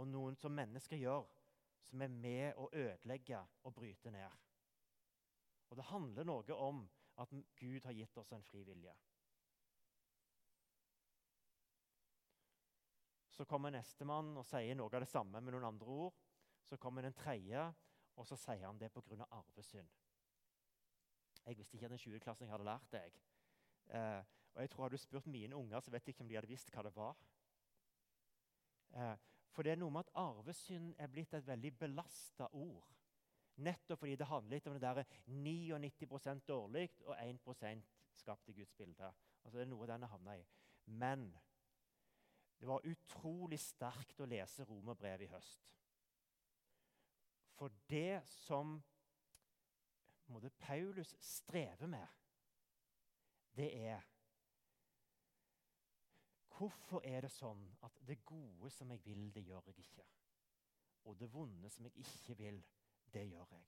og 0.00 0.08
noen 0.08 0.36
som 0.38 0.54
mennesker 0.54 0.98
gjør, 0.98 1.26
som 1.84 2.02
er 2.02 2.12
med 2.12 2.58
å 2.58 2.70
ødelegge 2.72 3.42
og 3.62 3.74
bryte 3.76 4.10
ned. 4.14 4.44
Og 5.70 5.78
det 5.78 5.88
handler 5.90 6.26
noe 6.28 6.56
om 6.58 6.84
at 7.22 7.34
Gud 7.58 7.84
har 7.84 7.94
gitt 7.94 8.16
oss 8.18 8.32
en 8.34 8.46
fri 8.46 8.62
vilje. 8.66 8.94
Så 13.34 13.46
kommer 13.50 13.74
nestemann 13.74 14.36
og 14.38 14.46
sier 14.46 14.76
noe 14.78 14.92
av 14.94 15.02
det 15.02 15.10
samme 15.10 15.40
med 15.42 15.54
noen 15.54 15.66
andre 15.72 15.98
ord. 16.06 16.23
Så 16.64 16.76
kommer 16.76 17.02
den 17.02 17.12
tredje, 17.12 17.66
og 18.16 18.26
så 18.26 18.36
sier 18.36 18.66
han 18.66 18.80
det 18.80 18.92
pga. 18.92 19.26
arvesynd. 19.30 19.88
Jeg 21.46 21.58
visste 21.58 21.76
ikke 21.76 21.86
at 21.86 21.92
en 21.92 21.98
20-klassing 21.98 22.50
hadde 22.50 22.64
lært 22.64 22.92
det. 22.92 23.04
Eh, 23.86 24.24
og 24.54 24.60
jeg 24.62 24.70
tror 24.70 24.82
Hadde 24.84 24.96
du 24.96 25.02
spurt 25.02 25.26
mine 25.26 25.56
unger, 25.56 25.80
så 25.80 25.90
vet 25.90 26.06
jeg 26.06 26.14
ikke 26.14 26.24
om 26.24 26.28
de 26.28 26.34
hadde 26.34 26.48
visst 26.48 26.70
hva 26.72 26.82
det 26.82 26.96
var. 26.96 27.16
Eh, 28.94 29.16
for 29.50 29.62
det 29.62 29.74
er 29.74 29.78
noe 29.78 29.92
med 29.92 30.06
at 30.06 30.14
arvesynd 30.18 30.94
er 30.98 31.10
blitt 31.10 31.34
et 31.34 31.46
veldig 31.46 31.72
belasta 31.78 32.48
ord. 32.52 32.94
Nettopp 33.56 34.00
fordi 34.00 34.16
det 34.18 34.26
handler 34.26 34.56
litt 34.56 34.66
om 34.66 34.74
det 34.74 34.82
der 34.82 35.04
99% 35.30 36.46
dårlig 36.48 36.88
og 37.04 37.14
1 37.18 37.84
skapt 38.14 38.48
i 38.48 38.52
Guds 38.52 38.72
bilde. 38.74 39.12
Altså 39.44 39.58
Det 39.58 39.66
er 39.66 39.70
noe 39.70 39.86
den 39.86 40.02
har 40.02 40.10
havna 40.10 40.38
i. 40.38 40.46
Men 40.86 41.28
det 42.58 42.68
var 42.68 42.86
utrolig 42.88 43.60
sterkt 43.60 44.20
å 44.20 44.28
lese 44.28 44.64
romerbrevet 44.64 45.26
i 45.26 45.32
høst. 45.32 45.70
For 47.54 47.70
det 47.90 48.22
som 48.28 48.76
måte, 50.26 50.50
Paulus 50.50 51.14
strever 51.20 51.86
med, 51.86 52.06
det 53.56 53.70
er 53.86 54.02
Hvorfor 56.54 57.02
er 57.02 57.24
det 57.24 57.32
sånn 57.34 57.64
at 57.82 57.96
det 58.06 58.20
gode 58.26 58.68
som 58.70 58.90
jeg 58.94 59.00
vil, 59.02 59.24
det 59.34 59.42
gjør 59.42 59.64
jeg 59.66 59.80
ikke? 59.82 60.04
Og 61.10 61.16
det 61.18 61.26
vonde 61.32 61.70
som 61.70 61.88
jeg 61.88 62.04
ikke 62.04 62.36
vil, 62.38 62.60
det 63.10 63.24
gjør 63.26 63.48
jeg. 63.56 63.64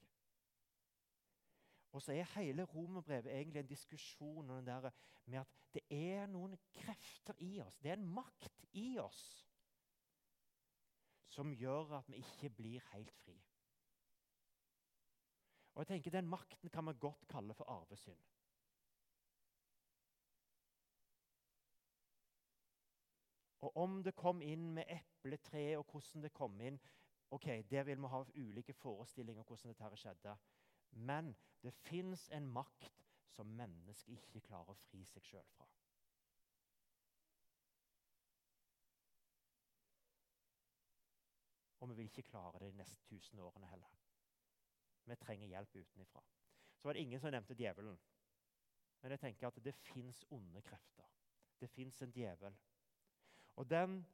Og 1.96 2.03
så 2.03 2.12
er 2.12 2.31
hele 2.37 2.62
romerbrevet 2.62 3.33
egentlig 3.33 3.64
en 3.64 3.72
diskusjon 3.72 4.55
det 4.66 4.92
med 5.25 5.40
at 5.40 5.59
det 5.75 5.83
er 5.90 6.27
noen 6.31 6.55
krefter 6.77 7.35
i 7.42 7.59
oss, 7.64 7.79
det 7.83 7.90
er 7.90 7.99
en 7.99 8.14
makt 8.18 8.66
i 8.79 8.99
oss, 9.03 9.25
som 11.29 11.53
gjør 11.53 11.99
at 11.99 12.09
vi 12.09 12.22
ikke 12.22 12.51
blir 12.55 12.85
helt 12.92 13.12
fri. 13.25 13.37
Og 15.76 15.80
jeg 15.80 15.86
tenker 15.86 16.10
Den 16.10 16.28
makten 16.28 16.70
kan 16.70 16.84
man 16.84 16.98
godt 16.98 17.28
kalle 17.28 17.54
for 17.54 17.64
arvesynd. 17.68 18.18
Og 23.60 23.76
om 23.76 24.02
det 24.02 24.14
kom 24.16 24.40
inn 24.42 24.70
med 24.74 24.84
epletre, 24.88 25.78
og 25.78 25.84
hvordan 25.90 26.22
det 26.22 26.32
kom 26.32 26.60
inn 26.60 26.78
ok, 27.30 27.46
Der 27.70 27.82
vil 27.82 28.00
vi 28.00 28.08
ha 28.08 28.22
ulike 28.34 28.72
forestillinger 28.72 29.42
om 29.42 29.46
hvordan 29.46 29.74
dette 29.74 29.96
skjedde. 29.96 30.36
Men 30.90 31.36
det 31.62 31.74
fins 31.74 32.28
en 32.32 32.48
makt 32.48 33.04
som 33.28 33.46
mennesket 33.46 34.16
ikke 34.16 34.46
klarer 34.48 34.72
å 34.72 34.80
fri 34.86 35.04
seg 35.04 35.22
sjøl 35.22 35.48
fra. 35.56 35.68
Og 41.80 41.88
vi 41.88 41.94
vil 41.94 42.08
ikke 42.08 42.30
klare 42.30 42.58
det 42.58 42.72
de 42.72 42.78
neste 42.80 43.02
tusen 43.10 43.38
årene 43.44 43.68
heller. 43.68 44.06
Vi 45.07 45.16
trenger 45.16 45.49
hjelp 45.49 45.77
utenfra. 45.77 46.23
Så 46.77 46.88
var 46.88 46.92
det 46.92 47.01
ingen 47.01 47.21
som 47.21 47.31
nevnte 47.31 47.55
djevelen. 47.55 47.99
Men 49.03 49.11
jeg 49.11 49.21
tenker 49.21 49.47
at 49.47 49.64
det 49.64 49.75
fins 49.75 50.25
onde 50.31 50.62
krefter. 50.62 51.05
Det 51.61 51.71
fins 51.71 52.03
en 52.03 52.12
djevel. 52.12 52.57
Og 53.57 53.71
den 53.71 54.07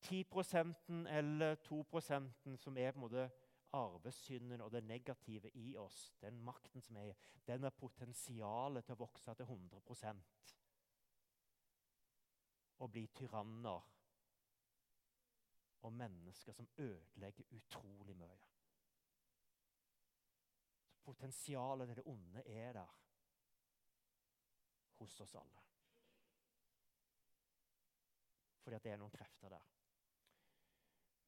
10% 0.00 1.08
eller 1.08 1.54
2% 1.54 2.56
som 2.56 2.76
er 2.78 2.92
på 2.92 2.98
en 2.98 3.00
måte 3.00 3.30
arvesynden 3.72 4.60
og 4.60 4.72
det 4.72 4.84
negative 4.84 5.50
i 5.54 5.76
oss, 5.76 6.14
den 6.20 6.40
makten 6.40 6.82
som 6.82 6.96
er 6.96 7.12
den 7.46 7.62
har 7.62 7.70
potensialet 7.70 8.84
til 8.84 8.96
å 8.96 9.02
vokse 9.02 9.34
til 9.34 9.44
100% 9.44 10.56
og 12.78 12.90
bli 12.92 13.06
tyranner 13.06 13.86
og 15.82 15.92
mennesker 15.92 16.52
som 16.52 16.68
ødelegger 16.78 17.44
utrolig 17.56 18.16
mye. 18.16 18.57
Potensialet 21.18 21.90
til 21.90 21.98
det 21.98 22.06
onde 22.06 22.44
er 22.46 22.76
der 22.78 22.92
hos 24.98 25.20
oss 25.20 25.34
alle 25.34 25.64
fordi 28.68 28.76
at 28.76 28.84
det 28.84 28.90
er 28.92 28.98
noen 29.00 29.12
krefter 29.14 29.48
der. 29.48 29.62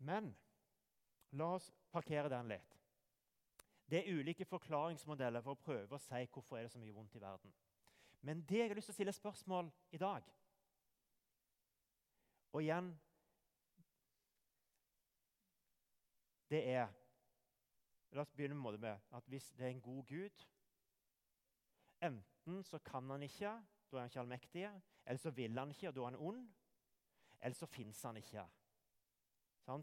Men 0.05 0.27
la 1.41 1.47
oss 1.55 1.71
parkere 1.89 2.29
den 2.29 2.51
litt. 2.53 2.75
Det 3.89 4.03
er 4.03 4.13
ulike 4.13 4.45
forklaringsmodeller 4.45 5.41
for 5.41 5.57
å 5.57 5.63
prøve 5.65 5.97
å 5.97 6.03
si 6.05 6.21
hvorfor 6.35 6.59
er 6.59 6.67
det 6.67 6.75
så 6.75 6.83
mye 6.83 6.93
vondt 6.93 7.17
i 7.17 7.23
verden. 7.23 7.55
Men 8.29 8.45
det 8.45 8.61
jeg 8.61 8.69
har 8.69 8.77
lyst 8.77 8.91
til 8.91 8.93
å 8.93 8.99
stille 8.99 9.17
spørsmål 9.17 9.71
i 9.97 9.99
dag 10.03 10.27
Og 12.53 12.61
igjen 12.61 12.91
Det 16.51 16.61
er 16.75 16.91
La 18.11 18.25
oss 18.25 18.33
begynne 18.35 18.55
med 18.55 18.99
at 19.13 19.27
hvis 19.27 19.53
det 19.59 19.67
er 19.67 19.71
en 19.71 19.83
god 19.83 20.05
Gud 20.07 20.47
Enten 22.03 22.63
så 22.65 22.79
kan 22.79 23.11
han 23.11 23.23
ikke, 23.23 23.51
da 23.91 23.97
er 23.97 24.01
han 24.01 24.09
ikke 24.09 24.21
allmektig. 24.21 24.71
Eller 25.07 25.19
så 25.19 25.31
vil 25.31 25.59
han 25.59 25.71
ikke, 25.71 25.89
og 25.89 25.95
da 25.95 26.01
er 26.01 26.05
han 26.05 26.17
ond. 26.17 26.49
Eller 27.41 27.55
så 27.55 27.67
fins 27.67 28.03
han 28.03 28.17
ikke. 28.17 28.47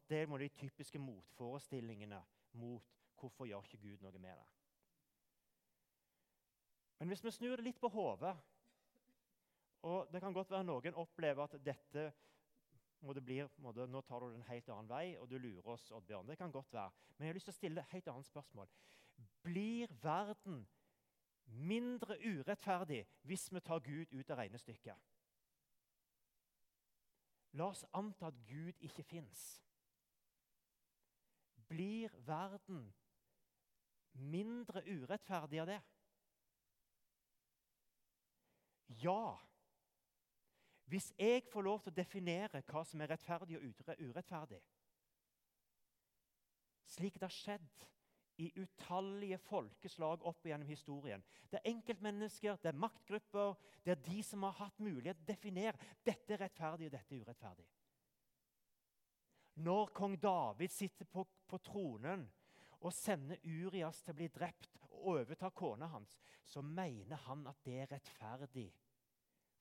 Det 0.09 0.21
er 0.21 0.37
de 0.37 0.49
typiske 0.49 0.99
motforestillingene 0.99 2.23
mot 2.51 2.83
hvorfor 3.19 3.45
gjør 3.45 3.63
ikke 3.63 3.77
Gud 3.77 4.01
noe 4.01 4.19
med 4.19 4.33
det. 4.33 4.47
Men 6.99 7.07
hvis 7.07 7.23
vi 7.23 7.31
snur 7.31 7.55
det 7.55 7.63
litt 7.63 7.79
på 7.79 7.89
hodet 7.93 8.35
og 9.87 10.07
Det 10.11 10.19
kan 10.21 10.33
godt 10.33 10.51
være 10.51 10.65
noen 10.65 10.95
opplever 10.97 11.43
at 11.43 11.59
dette 11.63 12.07
må 13.01 13.13
det 13.13 13.23
blir, 13.25 13.49
må 13.61 13.71
det, 13.71 13.85
nå 13.89 14.01
tar 14.01 14.23
du 14.23 14.31
det 14.31 14.39
en 14.39 14.47
helt 14.49 14.69
annen 14.73 14.89
vei, 14.89 15.05
og 15.21 15.29
du 15.29 15.37
lurer 15.37 15.67
oss. 15.73 15.91
Oddbjørn. 15.93 16.27
Det 16.27 16.37
kan 16.37 16.51
godt 16.51 16.73
være. 16.73 16.91
Men 17.17 17.25
jeg 17.25 17.31
har 17.31 17.37
lyst 17.37 17.49
til 17.49 17.55
å 17.55 17.59
stille 17.59 17.83
et 17.83 17.93
helt 17.93 18.09
annet 18.13 18.29
spørsmål. 18.29 18.71
Blir 19.45 19.93
verden 20.01 20.63
mindre 21.47 22.17
urettferdig 22.25 23.05
hvis 23.29 23.47
vi 23.53 23.61
tar 23.63 23.83
Gud 23.85 24.11
ut 24.13 24.33
av 24.33 24.41
regnestykket? 24.41 25.05
La 27.57 27.69
oss 27.71 27.85
anta 27.95 28.27
at 28.27 28.41
Gud 28.49 28.77
ikke 28.85 29.05
fins. 29.07 29.43
Blir 31.67 32.13
verden 32.27 32.83
mindre 34.13 34.83
urettferdig 34.85 35.61
av 35.61 35.69
det? 35.69 35.79
Ja. 39.03 39.37
Hvis 40.87 41.11
jeg 41.19 41.43
får 41.51 41.65
lov 41.67 41.81
til 41.83 41.91
å 41.91 41.97
definere 41.97 42.61
hva 42.69 42.83
som 42.87 43.01
er 43.03 43.11
rettferdig 43.11 43.57
og 43.59 43.99
urettferdig, 43.99 44.61
slik 46.87 47.17
det 47.19 47.27
har 47.27 47.35
skjedd 47.35 47.87
i 48.37 48.51
utallige 48.61 49.39
folkeslag 49.41 50.23
opp 50.29 50.45
gjennom 50.45 50.69
historien. 50.69 51.23
Det 51.49 51.59
er 51.59 51.71
enkeltmennesker, 51.73 52.59
det 52.61 52.69
er 52.71 52.79
maktgrupper, 52.79 53.57
det 53.83 53.95
er 53.95 54.03
de 54.05 54.21
som 54.23 54.45
har 54.45 54.55
hatt 54.61 54.79
mulighet 54.79 55.17
til 55.19 55.25
å 55.25 55.31
definere 55.33 55.91
dette 56.05 56.35
er 56.35 56.43
rettferdig 56.45 56.87
og 56.87 56.95
dette 56.95 57.15
er 57.15 57.25
urettferdig. 57.25 57.67
Når 59.65 59.93
kong 59.97 60.19
David 60.21 60.71
sitter 60.71 61.09
på, 61.09 61.25
på 61.49 61.57
tronen 61.65 62.27
og 62.77 62.93
sender 62.93 63.41
Urias 63.41 64.03
til 64.05 64.13
å 64.13 64.19
bli 64.19 64.27
drept 64.29 64.77
og 64.85 65.15
overta 65.17 65.49
kona 65.49 65.89
hans, 65.89 66.13
så 66.45 66.61
mener 66.61 67.17
han 67.25 67.41
at 67.49 67.63
det 67.65 67.79
er 67.81 67.89
rettferdig. 67.95 68.69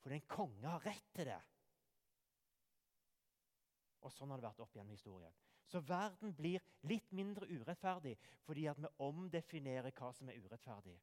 For 0.06 0.14
en 0.14 0.26
konge 0.30 0.70
har 0.70 0.84
rett 0.86 1.06
til 1.18 1.26
det. 1.26 1.40
Og 4.06 4.12
Sånn 4.14 4.30
har 4.30 4.38
det 4.38 4.46
vært 4.46 4.60
opp 4.62 4.76
gjennom 4.76 4.94
historien. 4.94 5.32
Så 5.66 5.80
verden 5.82 6.30
blir 6.38 6.62
litt 6.86 7.08
mindre 7.10 7.48
urettferdig 7.50 8.12
fordi 8.46 8.68
at 8.70 8.78
vi 8.78 8.92
omdefinerer 9.02 9.90
hva 9.90 10.12
som 10.14 10.30
er 10.30 10.38
urettferdig. 10.38 10.94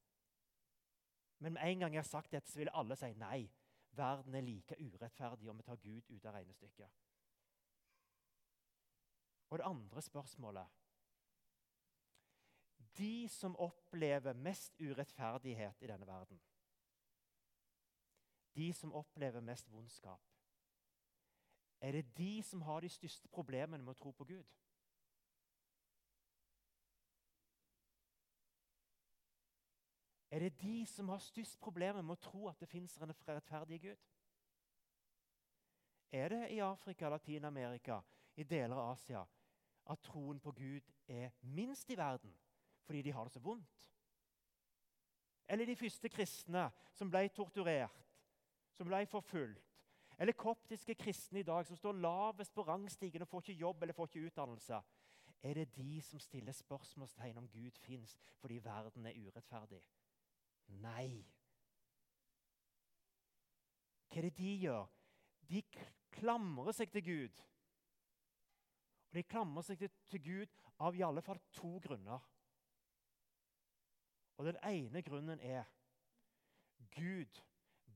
Men 1.43 1.57
med 1.57 1.67
en 1.67 1.83
gang 1.83 1.97
jeg 1.97 1.99
har 2.05 2.07
sagt 2.07 2.31
dette, 2.31 2.47
så 2.47 2.61
vil 2.61 2.71
alle 2.71 2.95
si 2.95 3.09
nei. 3.19 3.41
Verden 3.91 4.39
er 4.39 4.47
like 4.47 4.79
urettferdig 4.79 5.51
om 5.51 5.59
vi 5.59 5.67
tar 5.67 5.83
Gud 5.83 6.07
ut 6.07 6.23
av 6.23 6.37
regnestykket. 6.37 7.03
Og 9.51 9.59
det 9.59 9.67
andre 9.67 10.05
spørsmålet 10.07 10.79
de 12.95 13.27
som 13.35 13.59
opplever 13.59 14.39
mest 14.47 14.79
urettferdighet 14.79 15.83
i 15.83 15.91
denne 15.91 16.07
verden, 16.07 16.39
de 18.55 18.73
som 18.73 18.93
opplever 18.93 19.41
mest 19.41 19.71
vondskap, 19.71 20.21
er 21.83 21.91
det 21.91 22.17
de 22.17 22.43
som 22.43 22.61
har 22.61 22.79
de 22.79 22.89
største 22.89 23.27
problemene 23.27 23.83
med 23.83 23.91
å 23.91 23.99
tro 23.99 24.11
på 24.15 24.23
Gud? 24.23 24.45
Er 30.33 30.39
det 30.39 30.61
de 30.61 30.85
som 30.85 31.09
har 31.09 31.19
størst 31.21 31.59
problemer 31.59 32.01
med 32.01 32.15
å 32.15 32.23
tro 32.23 32.47
at 32.49 32.61
det 32.63 32.69
fins 32.71 32.95
en 32.97 33.11
rettferdig 33.11 33.81
Gud? 33.83 34.07
Er 36.11 36.29
det 36.29 36.47
i 36.55 36.61
Afrika, 36.63 37.09
Latin-Amerika, 37.09 37.99
i 38.35 38.43
deler 38.43 38.79
av 38.79 38.95
Asia 38.95 39.21
at 39.91 40.01
troen 40.07 40.39
på 40.39 40.51
Gud 40.55 40.89
er 41.07 41.35
minst 41.41 41.89
i 41.91 41.97
verden 41.99 42.33
fordi 42.87 43.01
de 43.01 43.13
har 43.13 43.27
det 43.27 43.35
så 43.35 43.43
vondt? 43.43 43.85
Eller 45.47 45.69
de 45.69 45.75
første 45.75 46.09
kristne 46.09 46.69
som 46.95 47.11
ble 47.11 47.27
torturert, 47.29 48.12
som 48.77 48.89
ble 48.89 49.05
forfulgt? 49.09 49.69
Eller 50.19 50.38
koptiske 50.38 50.95
kristne 50.95 51.41
i 51.41 51.47
dag 51.47 51.65
som 51.65 51.77
står 51.77 51.97
lavest 51.97 52.53
på 52.53 52.65
rangstigen 52.67 53.25
og 53.25 53.27
får 53.27 53.41
ikke 53.41 53.59
jobb 53.59 53.81
eller 53.81 53.97
får 53.97 54.12
ikke 54.12 54.25
utdannelse? 54.27 54.81
Er 55.43 55.53
det 55.53 55.75
de 55.75 56.01
som 56.01 56.19
stiller 56.19 56.51
spørsmålstegn 56.51 57.38
om 57.38 57.49
Gud 57.49 57.79
fins 57.81 58.17
fordi 58.39 58.57
verden 58.63 59.05
er 59.05 59.17
urettferdig? 59.17 59.81
Nei. 60.67 61.25
Hva 64.07 64.21
er 64.21 64.29
det 64.29 64.38
de 64.38 64.53
gjør? 64.62 64.86
De 65.49 65.63
klamrer 66.13 66.71
seg 66.71 66.91
til 66.93 67.03
Gud. 67.03 67.41
Og 69.09 69.17
De 69.17 69.23
klamrer 69.23 69.65
seg 69.65 69.81
til 70.09 70.23
Gud 70.23 70.53
av 70.79 70.95
i 70.95 71.03
alle 71.05 71.21
fall 71.21 71.41
to 71.53 71.77
grunner. 71.83 72.21
Og 74.38 74.45
Den 74.45 74.57
ene 74.63 75.01
grunnen 75.01 75.39
er 75.39 75.65
Gud, 76.95 77.41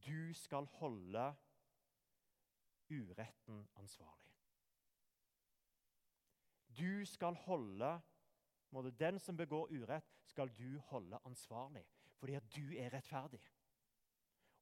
du 0.06 0.34
skal 0.34 0.66
holde 0.80 1.36
uretten 2.90 3.68
ansvarlig. 3.76 4.34
Du 6.78 7.06
skal 7.06 7.36
holde 7.36 8.02
Den 9.00 9.20
som 9.20 9.38
begår 9.38 9.72
urett, 9.72 10.18
skal 10.24 10.50
du 10.58 10.80
holde 10.80 11.20
ansvarlig 11.26 11.86
fordi 12.18 12.34
at 12.34 12.56
du 12.56 12.74
er 12.78 12.94
rettferdig. 12.94 13.42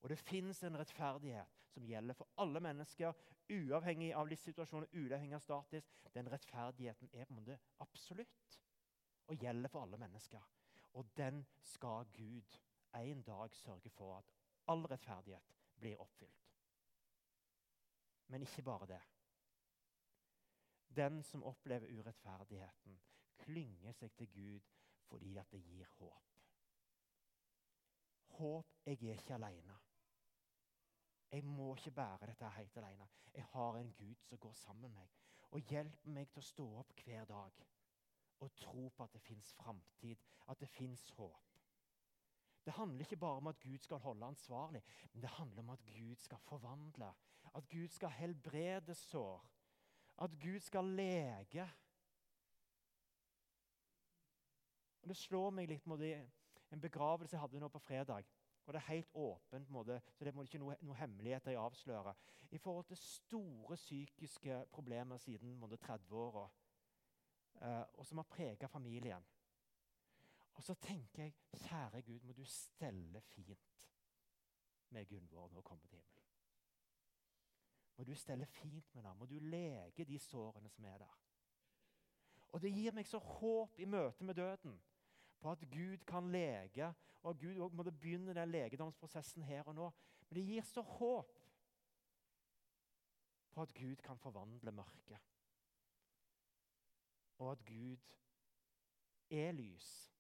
Og 0.02 0.10
det 0.10 0.20
fins 0.20 0.64
en 0.64 0.78
rettferdighet 0.78 1.48
som 1.68 1.84
gjelder 1.84 2.14
for 2.14 2.28
alle 2.38 2.60
mennesker, 2.60 3.14
uavhengig 3.50 4.14
av 4.16 4.28
livssituasjonen, 4.28 4.90
uavhengig 4.94 5.36
av 5.36 5.40
status. 5.40 5.88
Den 6.14 6.32
rettferdigheten 6.32 7.10
er 7.14 7.26
på 7.26 7.34
en 7.34 7.40
måte 7.40 7.58
absolutt 7.80 8.60
og 9.28 9.36
gjelder 9.42 9.72
for 9.72 9.82
alle 9.82 9.98
mennesker. 9.98 10.44
Og 10.94 11.10
den 11.18 11.46
skal 11.62 12.06
Gud 12.14 12.60
en 12.96 13.22
dag 13.22 13.56
sørge 13.56 13.90
for 13.90 14.18
at 14.18 14.35
all 14.68 14.86
rettferdighet 14.92 15.56
blir 15.80 16.02
oppfylt. 16.02 16.52
Men 18.28 18.42
ikke 18.42 18.62
bare 18.62 18.88
det. 18.88 19.02
Den 20.96 21.24
som 21.24 21.44
opplever 21.44 21.92
urettferdigheten, 22.00 23.00
klynger 23.38 23.92
seg 23.92 24.14
til 24.16 24.32
Gud 24.32 24.70
fordi 25.10 25.34
det 25.52 25.62
gir 25.62 25.90
håp. 26.00 26.38
Håp 28.38 28.72
jeg 28.86 29.04
er 29.04 29.20
ikke 29.20 29.36
alene. 29.36 29.76
Jeg 31.32 31.44
må 31.44 31.76
ikke 31.76 31.92
bære 31.92 32.28
dette 32.28 32.50
helt 32.50 32.78
alene. 32.78 33.08
Jeg 33.34 33.44
har 33.44 33.78
en 33.78 33.94
Gud 33.94 34.16
som 34.22 34.38
går 34.38 34.54
sammen 34.54 34.82
med 34.82 35.00
meg 35.00 35.10
og 35.52 35.62
hjelper 35.72 36.12
meg 36.12 36.30
til 36.32 36.42
å 36.42 36.50
stå 36.50 36.66
opp 36.80 36.94
hver 37.04 37.26
dag 37.30 37.60
og 38.44 38.56
tro 38.60 38.90
på 38.90 39.04
at 39.04 39.14
det 39.14 39.22
fins 39.22 39.54
framtid, 39.54 40.18
at 40.48 40.60
det 40.60 40.70
fins 40.70 41.10
håp. 41.18 41.55
Det 42.66 42.74
handler 42.74 43.00
ikke 43.00 43.18
bare 43.18 43.38
om 43.38 43.48
at 43.48 43.60
Gud 43.60 43.78
skal 43.78 43.98
holde 43.98 44.26
ansvarlig, 44.26 44.84
men 45.14 45.22
det 45.22 45.30
handler 45.30 45.60
om 45.60 45.70
at 45.70 45.86
Gud 45.86 46.16
skal 46.16 46.38
forvandle. 46.38 47.14
At 47.56 47.70
Gud 47.70 47.88
skal 47.88 48.10
helbrede 48.10 48.96
sår. 48.96 49.46
At 50.22 50.32
Gud 50.42 50.60
skal 50.60 50.86
lege. 50.86 51.70
Og 55.02 55.08
Det 55.08 55.18
slår 55.18 55.50
meg 55.50 55.70
litt 55.70 55.86
med 55.88 56.02
en 56.72 56.82
begravelse 56.82 57.36
jeg 57.36 57.42
hadde 57.42 57.60
nå 57.62 57.70
på 57.70 57.80
fredag. 57.80 58.26
Og 58.66 58.74
Det 58.74 58.80
er 58.80 58.88
helt 58.88 59.10
åpent, 59.14 59.70
måte, 59.70 60.02
så 60.14 60.26
det 60.26 60.34
er 60.34 60.42
ikke 60.42 60.58
noe, 60.58 60.76
noe 60.82 60.98
hemmeligheter 60.98 61.54
jeg 61.54 61.62
avslører. 61.62 62.14
I 62.52 62.58
forhold 62.58 62.86
til 62.90 62.98
store 62.98 63.76
psykiske 63.76 64.64
problemer 64.72 65.18
siden 65.18 65.62
30-åra, 65.62 66.48
eh, 67.62 67.84
og 67.94 68.06
som 68.06 68.18
har 68.18 68.24
prega 68.24 68.68
familien. 68.68 69.26
Og 70.56 70.64
så 70.64 70.74
tenker 70.74 71.24
jeg, 71.24 71.34
kjære 71.54 72.02
Gud, 72.02 72.20
må 72.20 72.34
du 72.34 72.46
stelle 72.46 73.22
fint 73.22 73.90
med 74.90 75.06
Gunvor 75.06 75.48
når 75.48 75.56
hun 75.56 75.64
kommer 75.64 75.88
til 75.88 75.98
himmelen. 75.98 76.22
Må 77.98 78.04
du 78.04 78.16
stelle 78.16 78.46
fint 78.46 78.96
med 78.96 79.04
henne. 79.04 79.16
må 79.16 79.26
du 79.26 79.40
lege 79.40 80.06
de 80.06 80.20
sårene 80.20 80.70
som 80.70 80.86
er 80.86 80.98
der. 80.98 81.20
Og 82.48 82.62
det 82.62 82.72
gir 82.72 82.96
meg 82.96 83.08
så 83.08 83.20
håp 83.20 83.80
i 83.80 83.86
møte 83.86 84.24
med 84.24 84.36
døden 84.36 84.80
på 85.40 85.52
at 85.52 85.60
Gud 85.72 85.98
kan 86.08 86.32
lege, 86.32 86.94
og 87.22 87.40
Gud 87.40 87.70
må 87.70 87.84
begynne 87.84 88.34
den 88.34 88.52
legedomsprosessen 88.52 89.44
her 89.44 89.64
og 89.68 89.76
nå. 89.76 89.92
Men 90.30 90.36
det 90.36 90.46
gir 90.46 90.62
så 90.64 90.82
håp 90.82 91.40
på 93.52 93.62
at 93.62 93.74
Gud 93.74 93.96
kan 93.96 94.18
forvandle 94.18 94.72
mørket. 94.72 95.20
Og 97.38 97.52
at 97.52 97.66
Gud 97.66 97.98
er 99.30 99.52
lys 99.52 100.15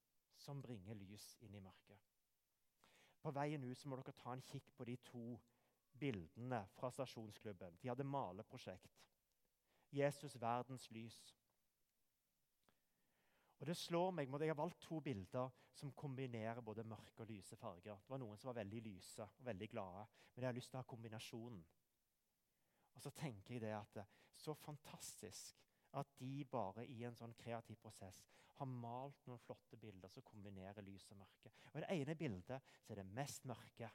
som 0.45 0.61
bringer 0.61 0.97
lys 0.99 1.31
inn 1.45 1.57
i 1.57 1.63
mørket. 1.63 2.01
På 3.25 3.33
veien 3.33 3.63
ut 3.65 3.79
så 3.79 3.89
må 3.89 3.97
dere 3.97 4.13
ta 4.19 4.35
en 4.35 4.45
kikk 4.45 4.69
på 4.77 4.85
de 4.85 4.95
to 5.07 5.25
bildene 5.97 6.61
fra 6.75 6.91
stasjonsklubben. 6.93 7.79
De 7.81 7.89
hadde 7.89 8.05
maleprosjekt. 8.05 9.01
Jesus 9.95 10.35
verdens 10.41 10.89
lys. 10.91 11.17
Og 13.59 13.67
det 13.67 13.77
slår 13.77 14.11
meg, 14.11 14.29
Jeg 14.29 14.49
har 14.49 14.59
valgt 14.59 14.81
to 14.81 14.99
bilder 14.99 15.49
som 15.73 15.91
kombinerer 15.91 16.61
både 16.61 16.83
mørke 16.83 17.23
og 17.23 17.27
lyse 17.27 17.55
farger. 17.55 17.95
Det 17.95 18.09
var 18.09 18.17
Noen 18.17 18.37
som 18.37 18.47
var 18.47 18.61
veldig 18.61 18.81
lyse 18.81 19.23
og 19.23 19.45
veldig 19.45 19.69
glade, 19.69 20.05
men 20.35 20.43
jeg 20.43 20.47
har 20.47 20.53
lyst 20.53 20.69
til 20.69 20.77
å 20.77 20.83
ha 20.83 20.87
kombinasjonen. 20.87 21.65
Og 22.95 23.01
så 23.01 23.09
tenker 23.09 23.53
jeg 23.53 23.61
det 23.61 23.73
at 23.75 23.93
det 23.95 24.03
er 24.03 24.11
så 24.37 24.53
fantastisk 24.53 25.64
at 25.99 26.11
de 26.19 26.45
bare 26.51 26.85
i 26.91 27.03
en 27.07 27.15
sånn 27.15 27.33
kreativ 27.39 27.79
prosess 27.79 28.23
har 28.59 28.67
malt 28.67 29.25
noen 29.27 29.41
flotte 29.43 29.77
bilder 29.79 30.11
som 30.11 30.23
kombinerer 30.27 30.83
lys 30.83 31.07
og 31.11 31.19
mørke. 31.19 31.51
Og 31.71 31.79
I 31.79 31.83
det 31.83 31.95
ene 31.95 32.15
bildet 32.19 32.75
er 32.87 32.99
det 32.99 33.05
mest 33.15 33.47
mørke, 33.47 33.89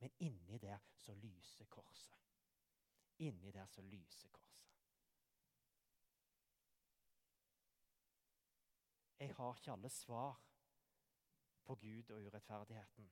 men 0.00 0.14
inni 0.26 0.58
der 0.62 0.78
så 0.96 1.14
lyser 1.14 1.70
korset. 1.70 2.16
Inni 3.20 3.52
der 3.52 3.66
så 3.66 3.82
lyser 3.82 4.30
korset. 4.32 4.70
Jeg 9.20 9.34
har 9.36 9.56
ikke 9.56 9.72
alle 9.72 9.88
svar 9.92 10.38
på 11.64 11.74
Gud 11.74 12.10
og 12.10 12.22
urettferdigheten. 12.22 13.10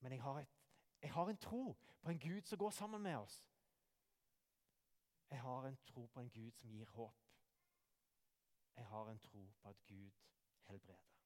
Men 0.00 0.12
jeg 0.12 0.22
har, 0.22 0.40
et, 0.40 0.56
jeg 1.02 1.12
har 1.12 1.28
en 1.28 1.38
tro 1.38 1.76
på 2.02 2.10
en 2.10 2.18
Gud 2.18 2.42
som 2.42 2.58
går 2.58 2.70
sammen 2.70 3.02
med 3.02 3.16
oss. 3.16 3.44
Jeg 5.30 5.40
har 5.40 5.66
en 5.66 5.76
tro 5.86 6.06
på 6.06 6.20
en 6.20 6.30
Gud 6.30 6.52
som 6.52 6.70
gir 6.70 6.90
håp. 6.90 7.22
Jeg 8.76 8.86
har 8.86 9.10
en 9.10 9.18
tro 9.18 9.52
på 9.60 9.68
at 9.68 9.84
Gud 9.86 10.10
helbreder. 10.62 11.16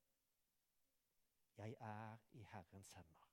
Jeg 1.56 1.76
er 1.80 2.16
i 2.32 2.42
Herrens 2.42 2.92
hender. 2.92 3.30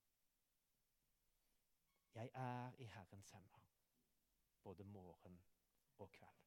Jeg 2.14 2.32
er 2.34 2.72
i 2.78 2.86
Herrens 2.86 3.32
hender, 3.32 3.60
både 4.64 4.84
morgen 4.84 5.42
og 5.98 6.12
kveld. 6.12 6.44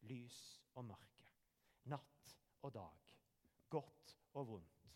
Lys 0.00 0.62
og 0.74 0.84
mørke, 0.84 1.28
natt 1.84 2.38
og 2.62 2.74
dag, 2.74 3.16
godt 3.68 4.18
og 4.32 4.48
vondt. 4.48 4.88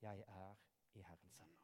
Jeg 0.00 0.24
er 0.28 0.56
i 0.94 1.02
Herrens 1.02 1.36
hender. 1.36 1.57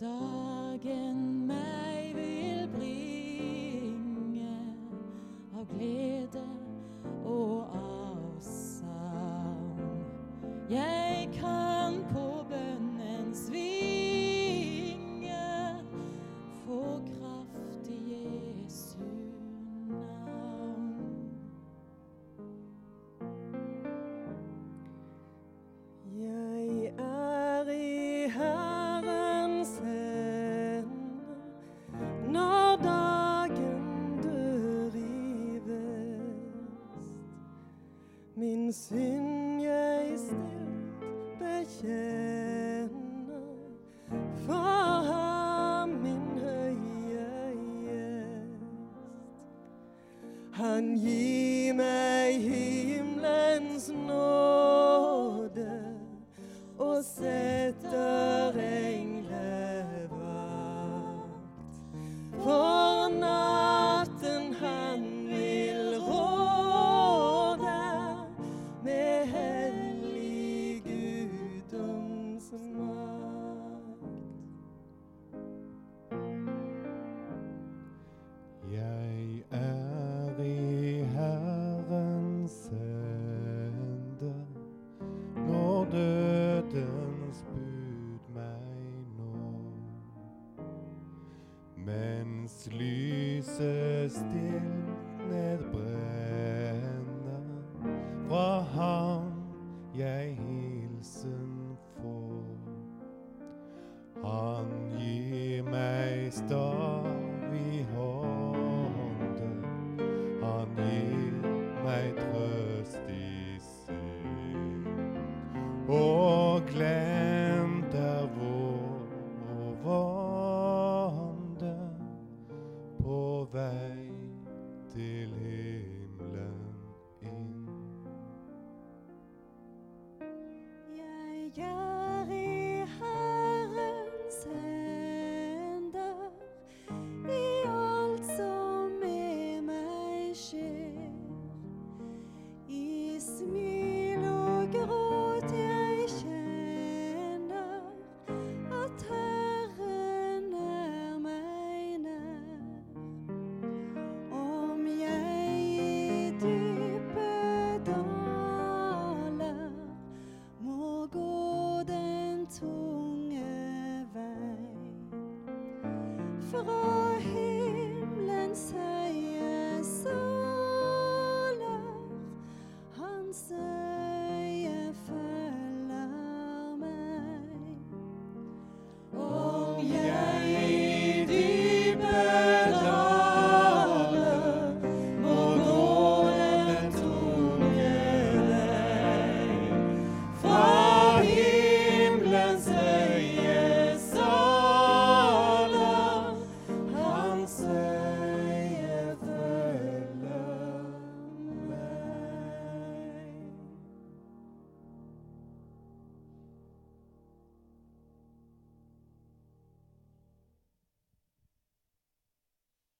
dagen 0.00 1.46
meg 1.46 2.14
vil 2.14 2.68
bringe 2.74 4.56
av 5.54 5.66
glede. 5.76 6.13
Med 69.34 69.73